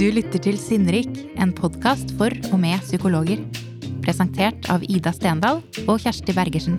[0.00, 3.42] Du lytter til Sinnrik, en podkast for og med psykologer.
[4.00, 6.78] Presentert av Ida Stendal og Kjersti Bergersen.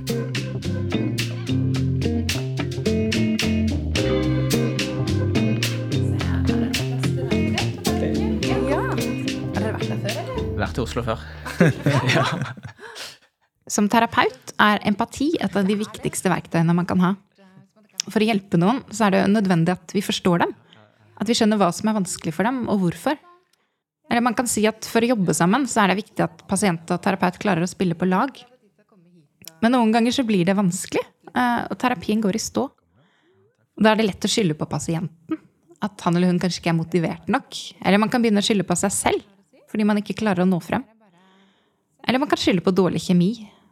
[10.58, 11.22] Vært i Oslo før.
[13.78, 17.14] Som terapeut er empati et av de viktigste verktøyene man kan ha.
[18.10, 20.58] For å hjelpe noen så er det nødvendig at vi forstår dem.
[21.22, 23.20] At vi skjønner hva som er vanskelig for dem, og hvorfor.
[24.12, 26.90] Eller man kan si at for å jobbe sammen så er det viktig at pasient
[26.92, 28.34] og terapeut klarer å spille på lag.
[29.62, 32.66] Men noen ganger så blir det vanskelig, eh, og terapien går i stå.
[33.82, 35.40] Da er det lett å skylde på pasienten.
[35.82, 37.56] At han eller hun kanskje ikke er motivert nok.
[37.86, 39.28] Eller man kan begynne å skylde på seg selv
[39.72, 40.84] fordi man ikke klarer å nå frem.
[42.04, 43.30] Eller man kan skylde på dårlig kjemi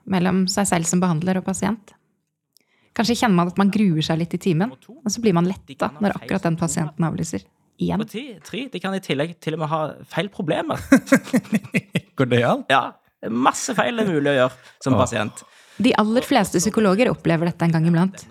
[0.08, 1.92] mellom seg selv som behandler og pasient.
[2.98, 5.92] Kanskje kjenner man at man gruer seg litt i timen, og så blir man letta
[6.00, 7.46] når akkurat den pasienten avlyser.
[7.80, 8.02] Igjen.
[8.04, 8.10] Og
[8.44, 10.82] tre, de kan i tillegg til og med ha feil problemer.
[12.20, 12.66] Går det an?
[12.68, 12.90] Ja,
[13.28, 15.44] Masse feil er mulig å gjøre som pasient.
[15.80, 18.26] De aller fleste psykologer opplever dette en gang iblant.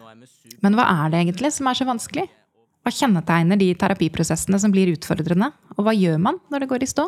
[0.65, 2.25] Men hva er det egentlig som er så vanskelig?
[2.85, 6.89] Hva kjennetegner de terapiprosessene som blir utfordrende, og hva gjør man når det går i
[6.89, 7.05] stå?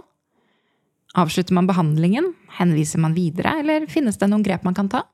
[1.20, 2.34] Avslutter man behandlingen?
[2.58, 5.06] Henviser man videre, eller finnes det noen grep man kan ta?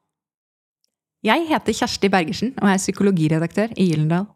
[1.25, 4.27] Jeg heter Kjersti Bergersen og er psykologiredaktør i Gyllendal.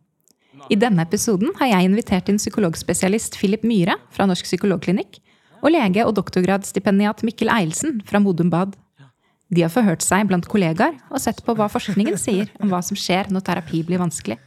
[0.71, 5.21] I denne episoden har jeg invitert inn psykologspesialist Philip Myhre fra Norsk psykologklinikk
[5.61, 8.77] og lege- og doktorgradsstipendiat Mikkel Eilsen fra Modum Bad.
[9.51, 12.99] De har forhørt seg blant kollegaer og sett på hva forskningen sier om hva som
[12.99, 14.39] skjer når terapi blir vanskelig.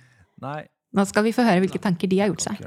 [0.94, 2.62] Nå skal vi få høre hvilke tanker de har gjort seg.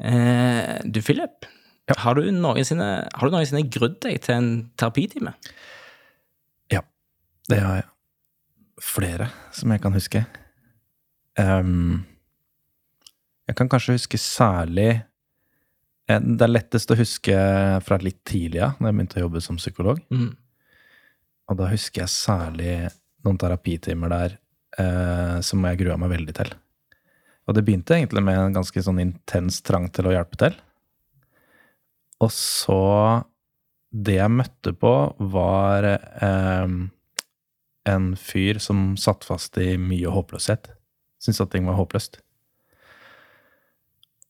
[0.00, 1.48] Eh, du, Philip.
[1.90, 5.34] Har, du noensinne, har du noensinne grudd deg til en terapitime?
[7.50, 7.88] Det har jeg.
[8.80, 10.22] Flere som jeg kan huske.
[11.38, 12.04] Um,
[13.48, 14.88] jeg kan kanskje huske særlig
[16.10, 17.36] eh, Det er lettest å huske
[17.86, 20.00] fra litt tidlig av, da jeg begynte å jobbe som psykolog.
[20.14, 20.32] Mm.
[21.50, 22.74] Og da husker jeg særlig
[23.26, 24.36] noen terapitimer der
[24.78, 26.54] uh, som jeg grua meg veldig til.
[27.48, 30.54] Og det begynte egentlig med en ganske sånn intens trang til å hjelpe til.
[32.20, 32.80] Og så
[33.90, 34.92] Det jeg møtte på,
[35.34, 36.74] var eh,
[37.88, 40.68] en fyr som satt fast i mye håpløshet.
[41.20, 42.20] Syntes at ting var håpløst.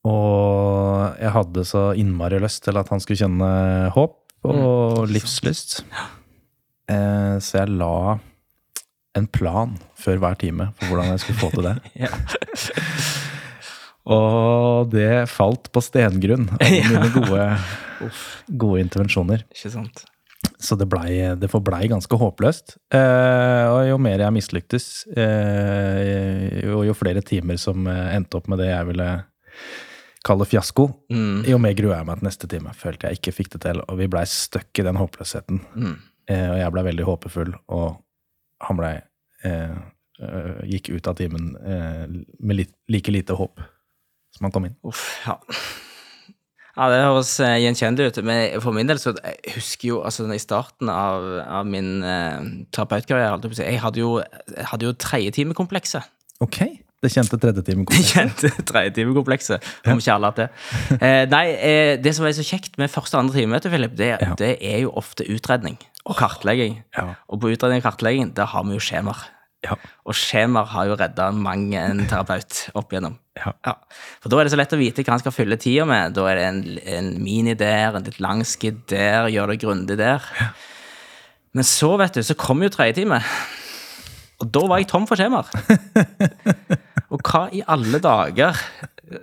[0.07, 3.51] Og jeg hadde så innmari lyst til at han skulle kjenne
[3.95, 5.11] håp og Mm.
[5.13, 5.83] livslyst.
[6.89, 8.19] Eh, så jeg la
[9.15, 11.77] en plan før hver time for hvordan jeg skulle få til det.
[14.11, 17.45] Og det falt på stengrunn av mine gode,
[18.59, 19.45] gode intervensjoner.
[19.53, 20.05] Ikke sant?
[20.61, 22.75] Så det, ble, det forblei ganske håpløst.
[22.93, 28.51] Eh, og jo mer jeg mislyktes, eh, og jo flere timer som eh, endte opp
[28.53, 29.07] med det jeg ville
[30.27, 31.47] kalle fiasko, Mm.
[31.49, 32.75] jo mer grua jeg meg til neste time.
[32.77, 35.63] Følte jeg ikke fikk det til, og vi blei stuck i den håpløsheten.
[35.75, 35.95] Mm.
[36.29, 37.97] Eh, og jeg blei veldig håpefull, og
[38.69, 38.93] han blei
[39.49, 39.77] eh,
[40.21, 42.05] eh, Gikk ut av timen eh,
[42.39, 43.65] med litt, like lite håp
[44.37, 44.77] som han kom inn.
[44.85, 45.39] Uff, ja.
[46.81, 48.19] Ja, det høres eh, gjenkjennelig ut.
[48.25, 51.27] Men for min del så jeg husker jo altså i starten av,
[51.61, 52.39] av min eh,
[52.73, 54.15] terapeutkarriere jeg hadde jo,
[54.55, 56.09] jeg hadde jo tredjetimekomplekset.
[56.41, 56.63] Ok,
[57.05, 58.15] det kjente tredjetimekomplekset.
[58.15, 60.47] Kjente tredjetimekomplekset, om ikke alle har det.
[60.97, 64.15] Eh, nei, eh, det som er så kjekt med første og andre timemøte, Philip, det,
[64.17, 64.33] Ja.
[64.41, 65.77] det er jo ofte utredning
[66.09, 66.79] og kartlegging.
[66.97, 67.11] Ja.
[67.29, 69.29] Og på utredning og kartlegging, der har vi jo skjemaer.
[69.67, 69.77] Ja.
[70.09, 73.19] Og skjemaer har jo redda mang en terapeut opp igjennom.
[73.37, 73.53] Ja.
[73.67, 73.75] Ja.
[74.23, 76.15] For da er det så lett å vite hva han skal fylle tida med.
[76.17, 76.61] Da er det en,
[76.97, 80.25] en mini der, en litt lang skidd der, gjør det grundig der.
[81.57, 83.21] Men så, vet du, så kom jo tredje time.
[84.41, 85.51] Og da var jeg tom for skjemaer.
[87.11, 88.59] Og hva i alle dager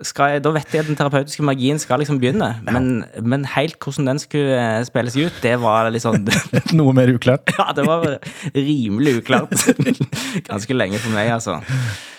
[0.04, 3.78] skal jeg, Da vet jeg at den terapeutiske magien skal liksom begynne, men, men helt
[3.80, 6.26] hvordan den skulle eh, spilles ut, det var litt sånn
[6.80, 7.48] Noe mer uklart.
[7.60, 8.04] Ja, det var
[8.52, 9.56] rimelig uklart.
[10.50, 11.62] Ganske lenge for meg, altså.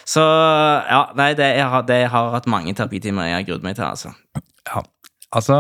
[0.09, 3.67] Så ja, nei, det, jeg, har, det, jeg har hatt mange terapitimer jeg har grudd
[3.69, 4.15] meg til, altså.
[4.65, 4.81] Ja,
[5.37, 5.59] altså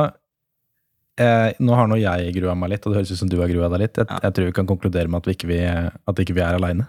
[1.21, 3.53] eh, Nå har nå jeg grua meg litt, og det høres ut som du har
[3.53, 4.01] grua deg litt.
[4.01, 4.23] Jeg, Ja.
[4.31, 6.89] jeg tror vi kan konkludere med at vi ikke, vi, at ikke vi er aleine.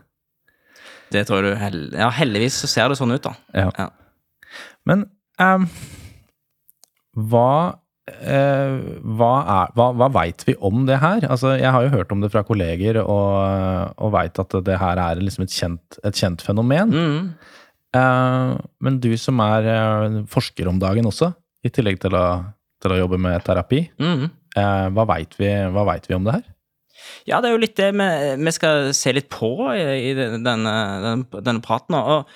[1.12, 3.34] Det tror du hell Ja, heldigvis så ser det sånn ut, da.
[3.58, 3.70] Ja.
[3.78, 3.90] Ja.
[4.90, 5.08] Men
[5.42, 5.66] um,
[7.30, 7.52] hva
[8.10, 8.76] uh,
[9.20, 11.26] hva, er- hva, hva veit vi om det her?
[11.30, 15.02] Altså, jeg har jo hørt om det fra kolleger, og, og veit at det her
[15.04, 16.94] er liksom et kjent, et kjent fenomen.
[16.94, 17.30] Mm.
[17.96, 21.32] Uh, men du som er uh, forsker om dagen også,
[21.66, 22.26] i tillegg til å,
[22.82, 24.30] til å jobbe med terapi, Mm.
[24.96, 25.48] hva veit vi,
[26.10, 26.46] vi om det her?
[27.30, 30.76] Ja, det er jo litt det vi, skal se litt på i, denne,
[31.06, 31.98] denne, praten.
[32.00, 32.30] Og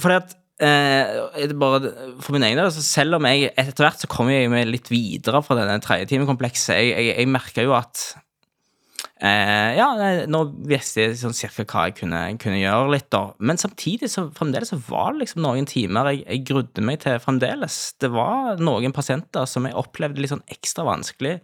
[0.00, 0.34] fordi at
[0.64, 1.92] eh, bare
[2.22, 4.90] for min egen del, altså selv om jeg etter hvert så kommer jeg meg litt
[4.92, 8.04] videre fra denne tredjetimekomplekset, jeg, jeg, jeg merka jo at
[9.20, 9.88] eh, Ja,
[10.30, 13.26] nå visste jeg sånn cirka hva jeg kunne, kunne gjøre litt, da.
[13.38, 17.22] Men samtidig så fremdeles så var det liksom noen timer jeg, jeg grudde meg til
[17.22, 17.78] fremdeles.
[18.02, 21.38] Det var noen pasienter som jeg opplevde litt sånn ekstra vanskelig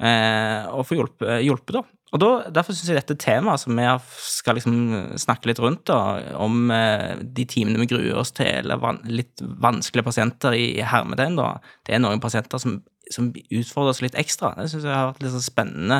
[0.00, 1.84] eh, å få hjulpet, hjulpet da.
[2.14, 3.86] Og da, Derfor syns jeg dette temaet som vi
[4.22, 4.76] skal liksom
[5.18, 9.42] snakke litt rundt, da, om eh, de timene vi gruer oss til, eller van, litt
[9.42, 11.56] vanskelige pasienter i hermetegn, da.
[11.86, 12.78] Det er noen pasienter som,
[13.12, 14.52] som utfordrer oss litt ekstra.
[14.56, 15.98] Det syns jeg har vært litt sånn spennende,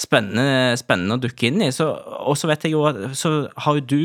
[0.00, 1.70] spennende, spennende å dukke inn i.
[1.72, 3.32] Og så vet jeg jo at så
[3.64, 4.02] har jo du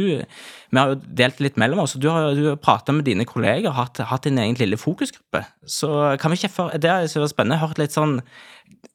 [0.72, 3.74] Vi har jo delt litt mellom oss, og du har jo prata med dine kolleger,
[3.76, 5.44] hatt, hatt din egen lille fokusgruppe.
[5.68, 5.92] Så
[6.22, 7.60] kan vi ikke for, Det er vært spennende.
[7.60, 8.22] Har hørt litt sånn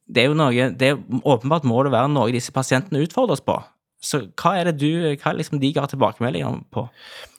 [0.07, 3.59] det er jo noe det er, Åpenbart må det være noe disse pasientene utfordres på.
[4.03, 4.89] Så hva er det du,
[5.19, 6.87] hva er liksom de ga tilbakemeldinger på?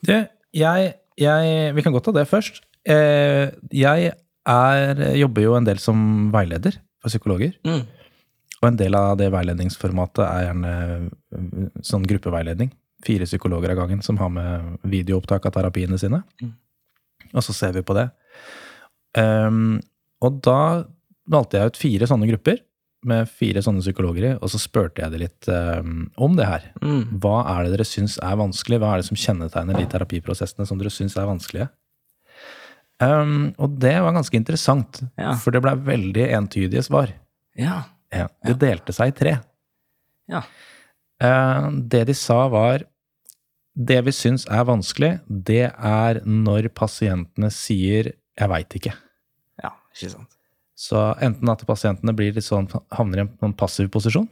[0.05, 0.15] Du,
[0.55, 2.61] jeg, jeg Vi kan godt ta det først.
[2.89, 4.13] Eh, jeg
[4.47, 7.55] er, jobber jo en del som veileder for psykologer.
[7.67, 7.83] Mm.
[8.59, 12.71] Og en del av det veiledningsformatet er gjerne øh, sånn gruppeveiledning.
[13.05, 16.21] Fire psykologer av gangen som har med videoopptak av terapiene sine.
[16.43, 16.55] Mm.
[17.31, 18.09] Og så ser vi på det.
[19.17, 19.79] Um,
[20.23, 20.59] og da
[21.29, 22.59] valgte jeg ut fire sånne grupper
[23.07, 26.65] med fire sånne psykologer i, og så spurte jeg det litt um, om det her.
[26.83, 27.19] Mm.
[27.23, 28.81] Hva er det dere syns er vanskelig?
[28.81, 31.69] Hva er det som kjennetegner de terapiprosessene som dere syns er vanskelige?
[32.99, 35.33] Um, og det var ganske interessant, Ja.
[35.39, 37.13] for det ble veldig entydige svar.
[37.55, 37.83] Ja.
[38.11, 39.33] Ja, det delte seg i tre.
[40.27, 40.41] Ja.
[41.23, 42.83] Uh, det de sa var
[43.79, 48.93] Det vi syns er vanskelig, det er når pasientene sier 'jeg veit ikke'.
[49.63, 49.69] ja.
[49.95, 50.35] Ikke sant.
[50.75, 54.27] Så enten at pasientene blir litt sånn, havner i en passiv posisjon,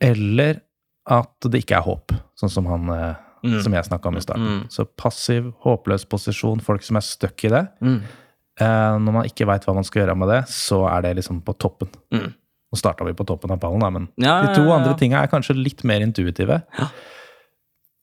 [0.00, 0.60] eller
[1.06, 3.14] at det ikke er håp, sånn som han eh,
[3.44, 3.58] Mm.
[3.62, 4.46] som jeg snakka om i starten.
[4.62, 4.68] Mm.
[4.72, 7.66] Så passiv, håpløs posisjon, folk som er stuck i det.
[7.84, 7.98] Mm.
[8.60, 11.42] Eh, når man ikke veit hva man skal gjøre med det, så er det liksom
[11.44, 11.90] på toppen.
[12.14, 12.30] Mm.
[12.72, 14.94] Nå starta vi på toppen av pallen, da, men Ja, de to ja, ja, andre
[14.98, 16.62] tinga er kanskje litt mer intuitive.
[16.78, 16.88] Ja.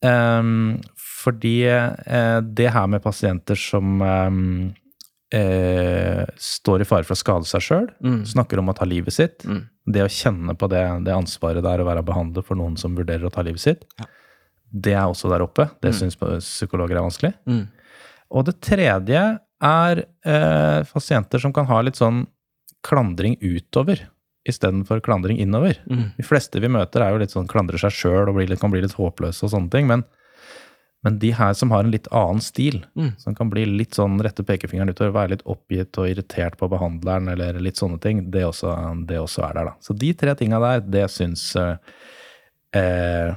[0.03, 4.73] Ehm, fordi eh, det her med pasienter som um,
[5.33, 8.23] eh, står i fare for å skade seg sjøl, Mm.
[8.25, 9.67] snakker om å ta livet sitt, Mm.
[9.87, 12.95] det å kjenne på det, det ansvaret det er å være behandler for noen som
[12.95, 14.05] vurderer å ta livet sitt, Ja.
[14.71, 15.69] Det er også der oppe.
[15.81, 15.99] Det Mm.
[15.99, 17.33] syns psykologer er vanskelig.
[17.47, 17.67] Mm.
[18.31, 22.25] Og det tredje er eh, pasienter som kan ha litt sånn
[22.83, 24.07] klandring utover
[24.47, 25.77] istedenfor klandring innover.
[25.89, 26.15] Mm.
[26.17, 28.81] De fleste vi møter, er jo litt sånn klandrer seg sjøl og blir kan bli
[28.81, 29.85] litt håpløse og sånne ting.
[29.87, 30.03] Men,
[31.03, 33.11] men de her som har en litt annen stil, Mm.
[33.19, 37.29] som kan bli litt sånn rette pekefingeren utover, være litt oppgitt og irritert på behandleren
[37.29, 39.73] eller litt sånne ting, det også, det også er der, da.
[39.79, 41.75] Så de tre tinga der, det syns eh,
[42.73, 43.35] eh,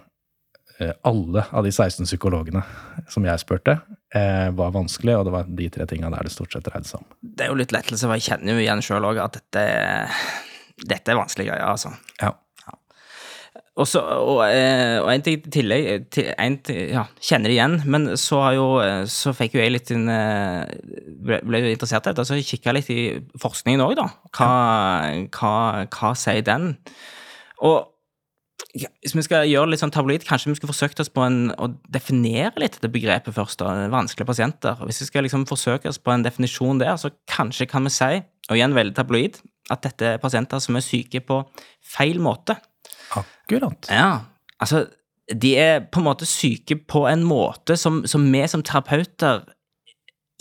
[1.06, 2.62] alle av de 16 psykologene
[3.10, 3.76] som jeg spurte,
[4.14, 7.02] eh, var vanskelig, og det var de tre tinga der det stort sett dreide seg
[7.02, 7.10] om.
[7.22, 9.66] Det er jo litt lettelse, for jeg kjenner jo igjen sjøl òg at dette,
[10.94, 11.94] dette er vanskelige greier, altså.
[12.22, 12.34] Ja.
[13.74, 17.80] Og, Også, og, eh, og en ting i tillegg til, en, ja, Kjenner det igjen,
[17.90, 20.62] men så, har jo, eh, så fikk jo jeg litt inn, eh,
[21.26, 23.00] ble, ble interessert i dette, så kikka litt i
[23.42, 24.06] forskningen òg, da.
[24.30, 24.52] Hva,
[25.34, 25.56] hva,
[25.90, 26.76] hva sier den?
[27.66, 27.93] Og ja,
[28.74, 31.52] hvis vi skal gjøre det litt sånn tabloid, kanskje vi skulle forsøkt oss på en,
[31.62, 34.80] å definere litt det begrepet først, da, vanskelige pasienter.
[34.88, 38.18] Hvis vi skal liksom forsøke oss på en definisjon der, så kanskje kan vi si,
[38.48, 39.38] og igjen veldig tabloid,
[39.70, 41.38] at dette er pasienter som er syke på
[41.94, 42.58] feil måte.
[43.14, 43.88] Akkurat.
[43.92, 44.26] Ja,
[44.58, 44.88] altså
[45.32, 49.46] de er på en måte syke på en måte som, som vi som terapeuter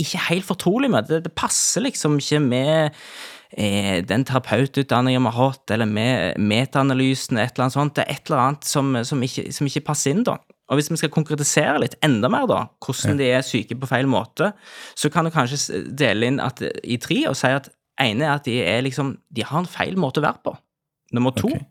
[0.02, 1.08] ikke er helt fortrolig med.
[1.08, 3.06] Det, det passer liksom ikke med
[3.54, 7.96] den terapeututdanningen vi har hatt, eller med metaanalysen, et eller annet sånt.
[7.98, 10.40] Det er et eller annet som, som, ikke, som ikke passer inn, da.
[10.72, 14.08] Og hvis vi skal konkretisere litt enda mer, da, hvordan de er syke på feil
[14.10, 14.54] måte,
[14.96, 17.70] så kan du kanskje dele inn at, i tre og si at
[18.02, 20.56] ene er at de er liksom De har en feil måte å være på.
[21.14, 21.68] Nummer to, okay.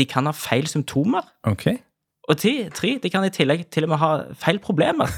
[0.00, 1.26] de kan ha feil symptomer.
[1.50, 1.82] Okay.
[2.28, 5.12] Og ti, tre, de kan i tillegg til og med ha feil problemer.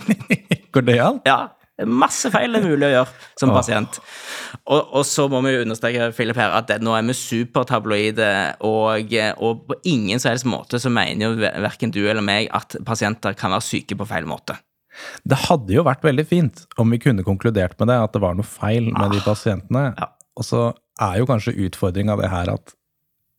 [0.74, 1.20] Går det an?
[1.26, 1.52] Ja,
[1.82, 3.98] masse feil det er mulig å gjøre som pasient.
[4.62, 8.28] Og, og så må vi jo understreke, Philip, her, at det, nå er vi supertabloide,
[8.66, 12.78] og, og på ingen som helst måte så mener jo verken du eller meg at
[12.86, 14.56] pasienter kan være syke på feil måte.
[15.26, 18.36] Det hadde jo vært veldig fint om vi kunne konkludert med det, at det var
[18.38, 19.88] noe feil med de pasientene.
[19.98, 20.12] Ja.
[20.38, 20.68] Og så
[21.02, 22.74] er jo kanskje utfordringa det her at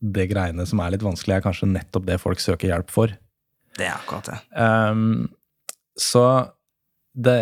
[0.04, 3.14] det greiene som er litt vanskelig, er kanskje nettopp det folk søker hjelp for.
[3.76, 4.38] Det er akkurat det.
[4.52, 5.28] Um,
[5.96, 6.26] så
[7.16, 7.34] det,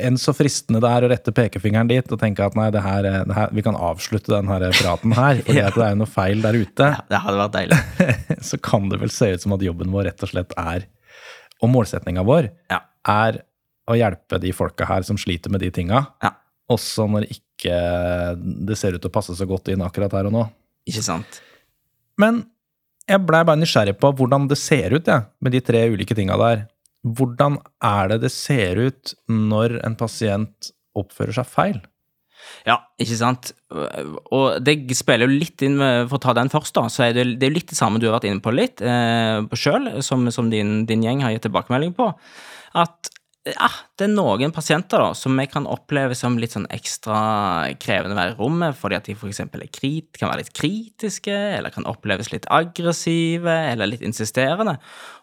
[0.00, 3.04] enn så fristende det er å rette pekefingeren dit og tenke at nei, det her,
[3.28, 6.08] det her, vi kan avslutte den her praten her, fordi at det er jo noe
[6.12, 7.80] feil der ute, Ja, det hadde vært deilig.
[8.50, 10.86] så kan det vel se ut som at jobben vår rett og slett er,
[11.60, 12.80] og målsettinga vår, Ja.
[13.12, 13.42] er
[13.86, 16.00] å hjelpe de folka her som sliter med de tinga.
[16.24, 16.32] Ja.
[16.72, 17.76] Også når ikke
[18.66, 20.42] det ser ut til å passe så godt inn akkurat her og nå.
[20.90, 21.38] Ikke sant?
[22.18, 22.40] Men
[23.06, 26.34] jeg blei bare nysgjerrig på hvordan det ser ut, ja, med de tre ulike tinga
[26.40, 26.64] der.
[27.06, 31.78] Hvordan er det det ser ut når en pasient oppfører seg feil?
[32.66, 33.52] Ja, ikke sant.
[33.70, 37.16] Og det spiller jo litt inn med, For å ta den først, da, så er
[37.16, 40.26] det, det er litt det samme du har vært inne på litt eh, sjøl, som,
[40.34, 42.10] som din, din gjeng har gitt tilbakemelding på.
[42.76, 43.10] At
[43.46, 47.18] ja, det er noen pasienter da, som vi kan oppleve som litt sånn ekstra
[47.78, 49.42] krevende å være i rommet, fordi at de f.eks.
[50.18, 54.76] Kan være litt kritiske, eller kan oppleves litt aggressive, eller litt insisterende.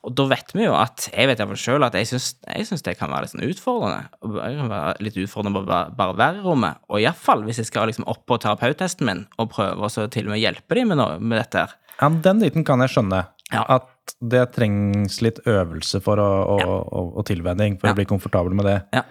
[0.08, 3.12] Og da vet vi jo at Jeg vet iallfall sjøl at jeg syns, det kan
[3.12, 4.08] være litt sånn utfordrende.
[4.40, 6.84] Jeg kan være litt utfordrende å bare, bare være i rommet.
[6.90, 10.36] Og iallfall hvis jeg skal liksom opp på terapeuttesten min og prøve å til og
[10.36, 11.68] med hjelpe dem med, noe, med dette.
[11.68, 11.80] her.
[12.02, 13.26] Ja, Den biten kan jeg skjønne.
[13.54, 13.66] Ja.
[13.80, 16.66] At det trengs litt øvelse for å, å, Ja.
[16.68, 17.94] og, og tilvenning for Ja.
[17.94, 18.80] å bli komfortabel med det.
[18.96, 19.04] Ja.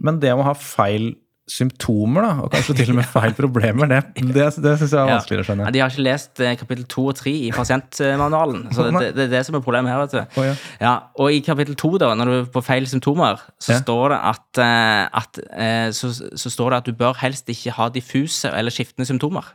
[0.00, 1.12] Men det å ha feil
[1.52, 5.08] symptomer, da, og kanskje til og med feil problemer, det, det, det syns jeg er
[5.10, 5.64] vanskeligere å skjønne.
[5.66, 8.62] Ja, de har ikke lest eh, kapittel to og tre i pasientmanualen.
[8.74, 9.98] Så det, det, er det som er problemet her.
[10.06, 10.38] vet du.
[10.40, 10.54] Oh, ja.
[10.80, 14.20] Ja, og i kapittel to, da, når du er på feil symptomer, så står det
[14.32, 18.48] at, eh, at eh, så, så står det at du bør helst ikke ha diffuse
[18.48, 19.50] eller skiftende symptomer.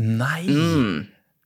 [0.00, 0.44] Nei!
[0.48, 1.00] Mm.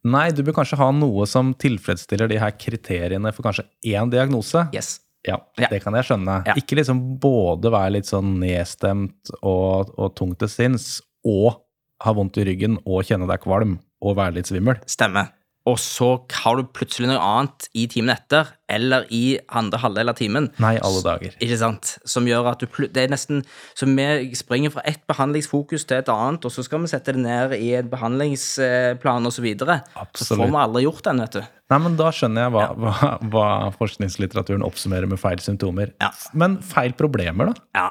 [0.04, 4.66] Nei, du bør kanskje ha noe som tilfredsstiller de her kriteriene for kanskje én diagnose.
[4.76, 4.98] Yes.
[5.24, 5.68] Ja, Ja.
[5.70, 6.42] det kan jeg skjønne.
[6.46, 6.54] Ja.
[6.60, 11.62] Ikke liksom både være litt sånn nedstemt og, og tungt til sinns, og
[12.04, 14.76] ha vondt i ryggen og kjenne deg kvalm og være litt svimmel.
[14.86, 15.30] Stemmer.
[15.64, 16.10] Og så
[16.42, 20.50] har du plutselig noe annet i timen etter, eller i andre halvdel av timen.
[20.60, 21.36] Nei, alle dager.
[21.40, 21.94] Ikke sant?
[22.08, 23.42] Som gjør at du Det er nesten
[23.76, 27.24] Så vi springer fra ett behandlingsfokus til et annet, og så skal vi sette det
[27.24, 29.34] ned i en behandlingsplan osv.
[29.34, 29.80] Så, videre.
[30.14, 31.42] så får vi aldri gjort den, vet du.
[31.72, 35.94] Nei, men da skjønner jeg hva, hva, hva forskningslitteraturen oppsummerer med feil symptomer.
[36.00, 36.12] Ja.
[36.36, 37.66] Men feil problemer, da?
[37.74, 37.88] Ja.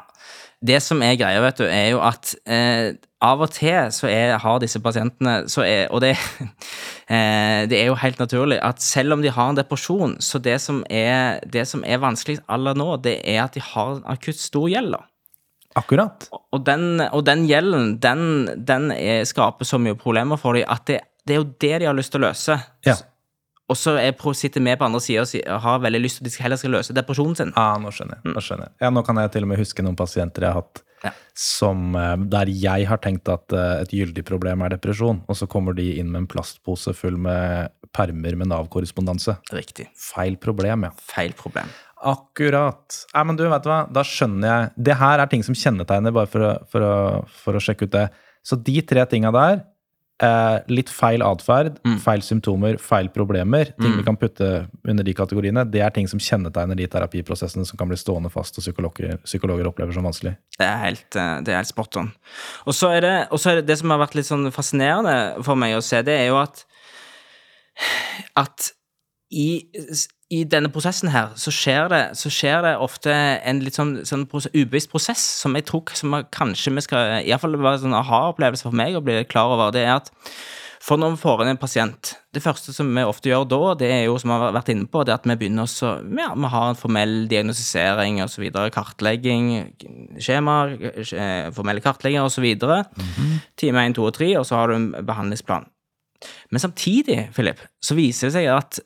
[0.63, 4.35] Det som er greia, vet du, er jo at eh, av og til så er,
[4.39, 6.13] har disse pasientene så er, Og det,
[7.13, 10.59] eh, det er jo helt naturlig at selv om de har en depresjon, så det
[10.63, 14.39] som er, det som er vanskelig aller nå, det er at de har en akutt
[14.39, 14.95] stor gjeld.
[14.95, 15.03] da.
[15.75, 16.27] Akkurat.
[16.53, 18.27] Og den, og den gjelden, den,
[18.67, 21.89] den er, skaper så mye problemer for dem at det, det er jo det de
[21.89, 22.59] har lyst til å løse.
[22.85, 22.99] Ja.
[23.71, 26.43] Og så er, sitter vi på andre sida og har veldig lyst til at de
[26.43, 27.53] heller skal løse depresjonen sin.
[27.55, 28.33] Ah, nå skjønner jeg.
[28.35, 28.75] Nå skjønner jeg.
[28.83, 31.11] Ja, nå kan jeg til og med huske noen pasienter jeg har hatt Ja.
[31.35, 35.47] som, eh, der jeg har tenkt at eh, et gyldig problem er depresjon, og så
[35.51, 39.35] kommer de inn med en plastpose full med permer med Nav-korrespondanse.
[39.51, 39.89] Riktig.
[39.99, 40.91] Feil problem, ja.
[41.11, 41.67] Feil problem.
[42.03, 43.05] Akkurat.
[43.13, 43.81] Nei, men du, vet du hva?
[43.91, 44.71] Da skjønner jeg.
[44.89, 46.95] Det her er ting som kjennetegner, bare for å, for å,
[47.45, 48.07] for å sjekke ut det.
[48.43, 49.61] Så de tre tinga der,
[50.21, 51.97] eh, litt feil atferd, Mm.
[51.99, 53.97] feil symptomer, feil problemer, ting Mm.
[53.97, 57.87] vi kan putte under de kategoriene, det er ting som kjennetegner de terapiprosessene som kan
[57.87, 60.37] bli stående fast, og psykologer, psykologer opplever som vanskelig.
[60.57, 62.11] Det er helt, eh, det er helt spot on.
[62.67, 63.01] Og så er,
[63.51, 66.27] er det det som har vært litt sånn fascinerende for meg å se, det er
[66.27, 66.63] jo at
[68.37, 68.71] at
[69.31, 69.65] i,
[70.33, 74.25] i denne prosessen her, så skjer det, så skjer det ofte en litt sånn, sånn
[74.29, 78.65] prosess, ubevisst prosess som jeg tror som kanskje vi skal Iallfall være en sånn aha-opplevelse
[78.65, 79.73] for meg å bli klar over.
[79.75, 80.11] Det er at
[80.83, 83.87] for når vi får inn en pasient Det første som vi ofte gjør da, det
[83.87, 86.31] er jo som vi har vært inne på, det er at vi begynner å ja,
[86.35, 89.51] Vi har en formell diagnostisering osv., kartlegging,
[90.19, 92.49] skjema, eh, formelle kartlegginger osv.
[93.59, 95.69] Time 1, 2 og 3, og så har du en behandlingsplan.
[96.51, 98.81] Men samtidig, Philip, så viser det seg at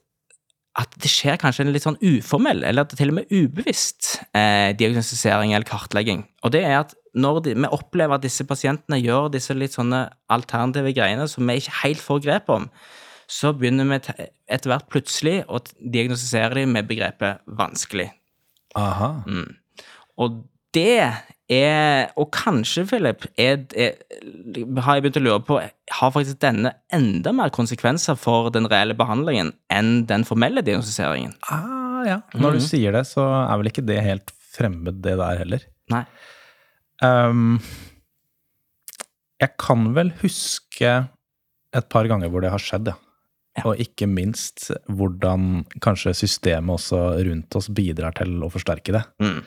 [0.78, 4.20] at det skjer kanskje en litt sånn uformell, eller at det til og med ubevisst
[4.38, 6.22] eh, diagnostisering eller kartlegging.
[6.46, 10.04] Og det er at når de, vi opplever at disse pasientene gjør disse litt sånne
[10.34, 12.68] alternative greiene som vi ikke helt får grep om,
[13.28, 18.12] så begynner vi etter hvert plutselig å diagnostisere dem med begrepet vanskelig.
[18.78, 19.10] Aha.
[20.22, 20.44] Og
[20.78, 21.10] det
[21.50, 23.96] er Og kanskje, Philip, er, er,
[24.84, 28.98] har jeg begynt å lure på Har faktisk denne enda mer konsekvenser for den reelle
[28.98, 31.38] behandlingen enn den formelle diagnostiseringen?
[31.48, 32.22] Ah, ja.
[32.36, 32.68] Når du mm.
[32.68, 35.68] sier det, så er vel ikke det helt fremmed, det der heller.
[35.94, 36.04] Nei.
[37.04, 37.60] Um,
[39.38, 40.94] jeg kan vel huske
[41.78, 43.00] et par ganger hvor det har skjedd, ja.
[43.58, 43.64] Ja.
[43.72, 49.02] Og ikke minst hvordan kanskje systemet også rundt oss bidrar til å forsterke det.
[49.24, 49.40] Mm.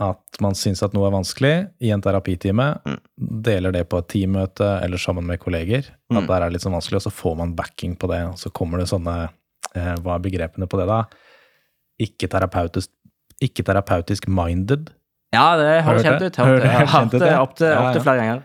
[0.00, 2.98] At man syns at noe er vanskelig i en terapitime, Mm.
[3.42, 6.18] deler det på et teammøte eller sammen med kolleger, Mm.
[6.18, 8.50] at der er litt sånn vanskelig, og så får man backing på det, og så
[8.52, 9.28] kommer det sånne
[9.76, 11.04] eh, Hva er begrepene på det, da?
[12.00, 12.88] Ikke terapeutisk,
[13.42, 14.90] ikke terapeutisk minded.
[15.32, 16.36] Ja, det Har kjent ut.
[16.36, 18.00] Jeg har hatt det opptil Ja, ja.
[18.00, 18.42] flere ganger.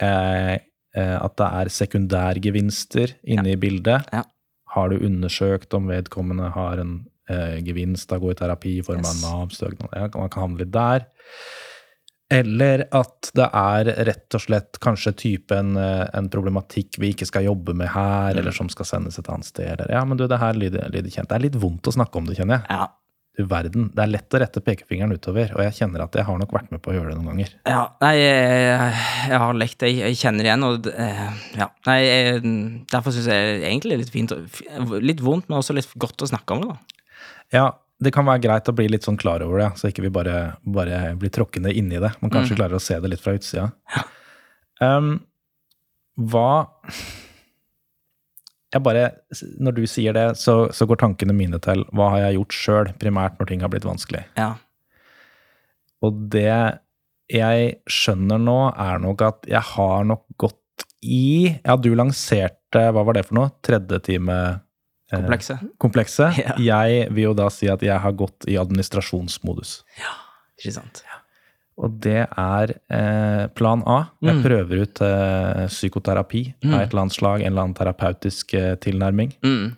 [0.00, 0.58] Eh,
[0.96, 4.04] eh, at det er sekundærgevinster inne i bildet.
[4.12, 4.22] Ja.
[4.74, 8.82] Har du undersøkt om vedkommende har en eh, gevinst av å gå i terapi i
[8.86, 9.22] form av Yes.
[9.24, 9.88] Nav-søknad.
[9.92, 11.06] Ja, man kan handle der.
[12.28, 17.44] Eller at det er rett og slett kanskje typen en, eh, problematikk vi ikke skal
[17.46, 18.38] jobbe med her, Mm.
[18.40, 19.68] eller som skal sendes et annet sted.
[19.80, 21.28] Eller, ja, men du, det her lyder, lyder kjent.
[21.28, 22.66] Det er litt vondt å snakke om det, kjenner jeg.
[22.70, 22.88] Ja.
[23.38, 23.90] Du verden.
[23.94, 26.70] Det er lett å rette pekefingeren utover, og jeg kjenner at jeg har nok vært
[26.72, 27.50] med på å gjøre det noen ganger.
[27.66, 28.94] Ja, nei, jeg,
[29.28, 31.30] jeg har lekt det, jeg kjenner det igjen, og eh,
[31.60, 31.68] ja.
[31.86, 32.42] Nei, jeg,
[32.90, 34.32] derfor syns jeg det er egentlig litt fint,
[35.04, 36.78] litt vondt, men også litt godt å snakke om det, da.
[37.54, 37.68] Ja,
[38.02, 40.56] det kan være greit å bli litt sånn klar over det, så ikke vi bare,
[40.62, 42.12] bare blir tråkkende inni det.
[42.20, 43.70] Man kanskje klarer å se det litt fra utsida.
[44.82, 45.14] Um,
[46.20, 46.66] hva
[48.74, 49.04] jeg bare,
[49.62, 52.90] Når du sier det, så, så går tankene mine til hva har jeg gjort sjøl,
[53.00, 54.26] primært når ting har blitt vanskelig.
[54.36, 54.50] Ja.
[56.04, 56.52] Og det
[57.32, 63.02] jeg skjønner nå, er nok at jeg har nok gått i Ja, du lanserte Hva
[63.06, 63.50] var det for noe?
[63.64, 64.36] Tredje time
[65.12, 66.30] eh, Komplekse.
[66.38, 66.54] Ja.
[66.58, 69.82] Jeg vil jo da si at jeg har gått i administrasjonsmodus.
[70.00, 70.14] Ja,
[70.58, 71.02] Ikke sant.
[71.76, 74.08] Og det er eh, plan A.
[74.24, 74.42] Jeg Mm.
[74.42, 76.72] prøver ut eh, psykoterapi Mm.
[76.74, 79.34] av et eller annet slag, en eller annen terapeutisk eh, tilnærming.
[79.44, 79.76] Mm.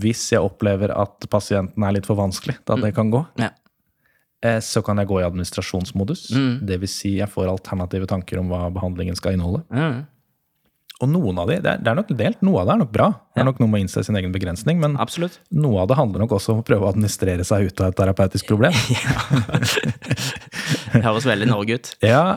[0.00, 3.50] Hvis jeg opplever at pasienten er litt for vanskelig, da det kan gå, Ja.
[4.42, 6.30] eh, så kan jeg gå i administrasjonsmodus.
[6.30, 6.66] Mm.
[6.66, 9.64] Det vil si jeg får alternative tanker om hva behandlingen skal inneholde.
[11.00, 11.06] Mm.
[11.06, 12.90] Og noen av de, det er, det er nok delt, noe av det er nok
[12.92, 13.06] bra.
[13.32, 15.38] Det er nok noe med å innse sin egen begrensning, men Absolutt.
[15.48, 17.96] noe av det handler nok også om å prøve å administrere seg ut av et
[17.96, 18.76] terapeutisk problem.
[20.90, 21.90] Det høres veldig Norge ut.
[22.10, 22.36] Ja,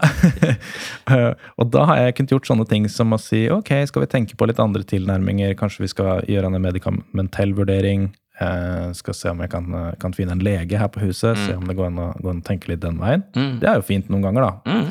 [1.60, 4.38] og da har jeg kunnet gjort sånne ting som å si ok, skal vi tenke
[4.38, 8.12] på litt andre tilnærminger, kanskje vi skal gjøre en medikamentell vurdering,
[8.44, 11.54] Jeg skal se om jeg kan, eh, kan finne en lege her på huset, se
[11.54, 13.22] om det går an, å, går an å tenke litt den veien.
[13.38, 13.60] Mm.
[13.62, 14.74] Det er jo fint noen ganger, da.
[14.74, 14.88] Mm.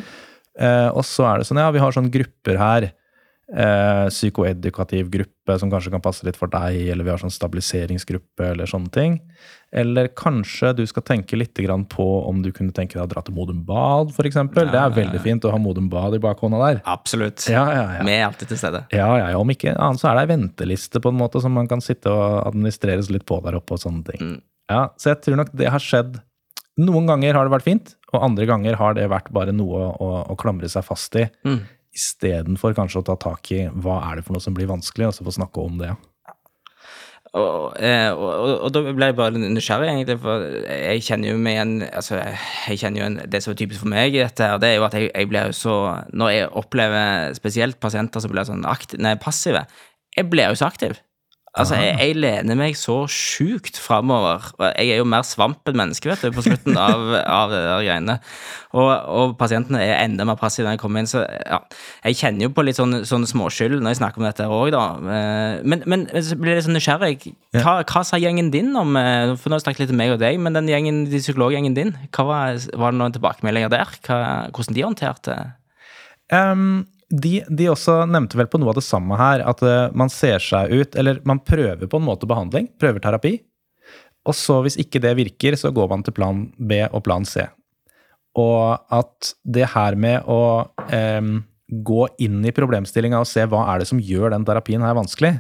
[0.63, 2.93] Eh, og så er det sånn, ja, vi har sånne grupper her.
[3.53, 8.47] Eh, psykoedukativ gruppe som kanskje kan passe litt for deg, eller vi har sånn stabiliseringsgruppe,
[8.53, 9.19] eller sånne ting.
[9.75, 13.25] Eller kanskje du skal tenke litt grann på om du kunne tenke deg å dra
[13.27, 14.39] til Modum Bad, f.eks.
[14.55, 16.81] Det er veldig fint å ha Modum Bad i bakhånda der.
[16.89, 17.45] Absolutt.
[17.51, 18.07] Ja, ja, ja.
[18.07, 18.85] Vi er alltid til stede.
[18.95, 21.53] Ja, ja, ja, Om ikke annet så er det ei venteliste på en måte som
[21.53, 23.77] man kan sitte og administreres litt på der oppe.
[23.77, 24.23] og sånne ting.
[24.23, 24.41] Mm.
[24.73, 26.23] Ja, Så jeg tror nok det har skjedd.
[26.81, 30.11] Noen ganger har det vært fint, og andre ganger har det vært bare noe å,
[30.33, 31.27] å klamre seg fast i.
[31.45, 31.61] Mm.
[31.93, 35.17] Istedenfor kanskje å ta tak i hva er det for noe som blir vanskelig, og
[35.17, 35.93] så få snakke om det.
[37.33, 41.39] Og, eh, og, og, og da ble jeg bare nysgjerrig, egentlig, for jeg kjenner jo
[41.41, 42.19] meg igjen altså,
[42.69, 44.77] jeg kjenner jo en, Det som er typisk for meg, i dette, her, det er
[44.77, 45.77] jo at jeg, jeg blir jo så
[46.13, 49.65] Når jeg opplever spesielt pasienter som blir sånn akti- nei, passive,
[50.13, 51.01] jeg blir jo så aktiv.
[51.53, 54.47] Altså, jeg, jeg lener meg så sjukt framover.
[54.79, 57.03] Jeg er jo mer svamp enn menneske, vet du, på slutten av,
[57.43, 58.15] av det der greiene.
[58.73, 61.59] Og, og pasientene er enda mer passive når jeg kommer inn, så ja.
[62.07, 64.85] Jeg kjenner jo på litt sånn, sånn småskyld når jeg snakker om dette òg, da.
[64.97, 67.35] Eh, Men, men så blir jeg litt sånn nysgjerrig.
[67.59, 70.15] Hva, hva sa gjengen din om eh, For nå har jeg snakket litt om meg
[70.17, 73.93] og deg, men den gjengen, de psykologgjengen din, hva var, var det noen tilbakemeldinger der?
[74.09, 74.23] Hva,
[74.57, 75.37] hvordan de håndterte
[76.33, 80.11] Em, de, de også nevnte vel på noe av det samme her, at eh, man
[80.13, 83.37] ser seg ut, eller man prøver på en måte behandling, prøver terapi,
[84.29, 87.45] og så hvis ikke det virker, så går man til plan B og plan C.
[88.39, 90.43] Og at det her med å
[90.89, 91.21] eh,
[91.73, 95.35] gå inn i problemstillinga og se hva er det som gjør den terapien her vanskelig,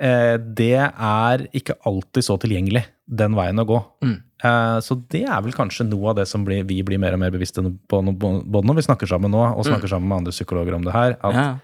[0.00, 3.80] eh, det er ikke alltid så tilgjengelig, den veien å gå.
[4.06, 4.18] Mm.
[4.44, 7.20] Eh, Så det er vel kanskje noe av det som blir, vi blir mer og
[7.20, 10.74] mer bevisste på, både når vi snakker sammen nå, og snakker sammen med andre psykologer
[10.74, 11.58] om det her, at Ja.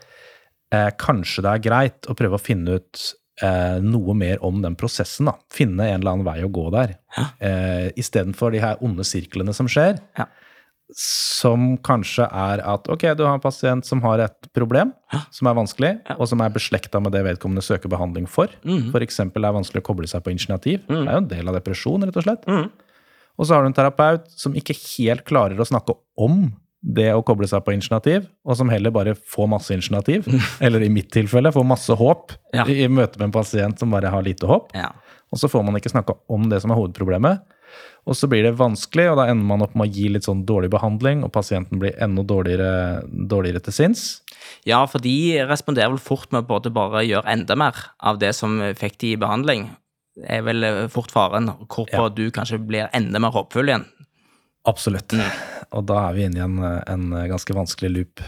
[0.72, 4.74] eh, kanskje det er greit å prøve å finne ut eh, noe mer om den
[4.76, 5.26] prosessen.
[5.26, 5.34] da.
[5.52, 6.96] Finne en eller annen vei å gå der.
[7.18, 7.24] Ja.
[7.40, 9.98] Eh, Istedenfor de her onde sirklene som skjer.
[10.18, 10.24] Ja.
[10.94, 14.92] Som kanskje er at ok, du har en pasient som har et problem
[15.34, 16.14] som er vanskelig, Ja.
[16.18, 18.46] og som er beslekta med det vedkommende søker behandling for.
[18.64, 18.92] Mm.
[18.92, 20.84] For eksempel det er vanskelig å koble seg på initiativ.
[20.86, 21.00] Mm.
[21.02, 22.46] Det er jo en del av depresjon, rett og slett.
[22.46, 22.70] Mm.
[23.38, 26.52] Og så har du en terapeut som ikke helt klarer å snakke om
[26.86, 30.28] det å koble seg på initiativ, og som heller bare får masse initiativ.
[30.62, 32.64] Eller i mitt tilfelle får masse håp Ja.
[32.64, 34.70] i, møte med en pasient som bare har lite håp.
[34.76, 34.92] Ja.
[35.34, 37.42] Og så får man ikke snakke om det som er hovedproblemet.
[38.06, 40.44] Og så blir det vanskelig, og da ender man opp med å gi litt sånn
[40.46, 44.04] dårlig behandling, og pasienten blir enda dårligere, dårligere til sinns.
[44.68, 48.60] Ja, for de responderer vel fort med både bare gjøre enda mer av det som
[48.78, 49.66] fikk de i behandling.
[50.16, 52.08] Det er vel eh, fort faren hvorpå Ja.
[52.08, 53.88] du kanskje blir enda mer håpfull igjen.
[54.66, 55.12] Absolutt.
[55.74, 58.22] Og da er vi inne i en, en ganske vanskelig loop.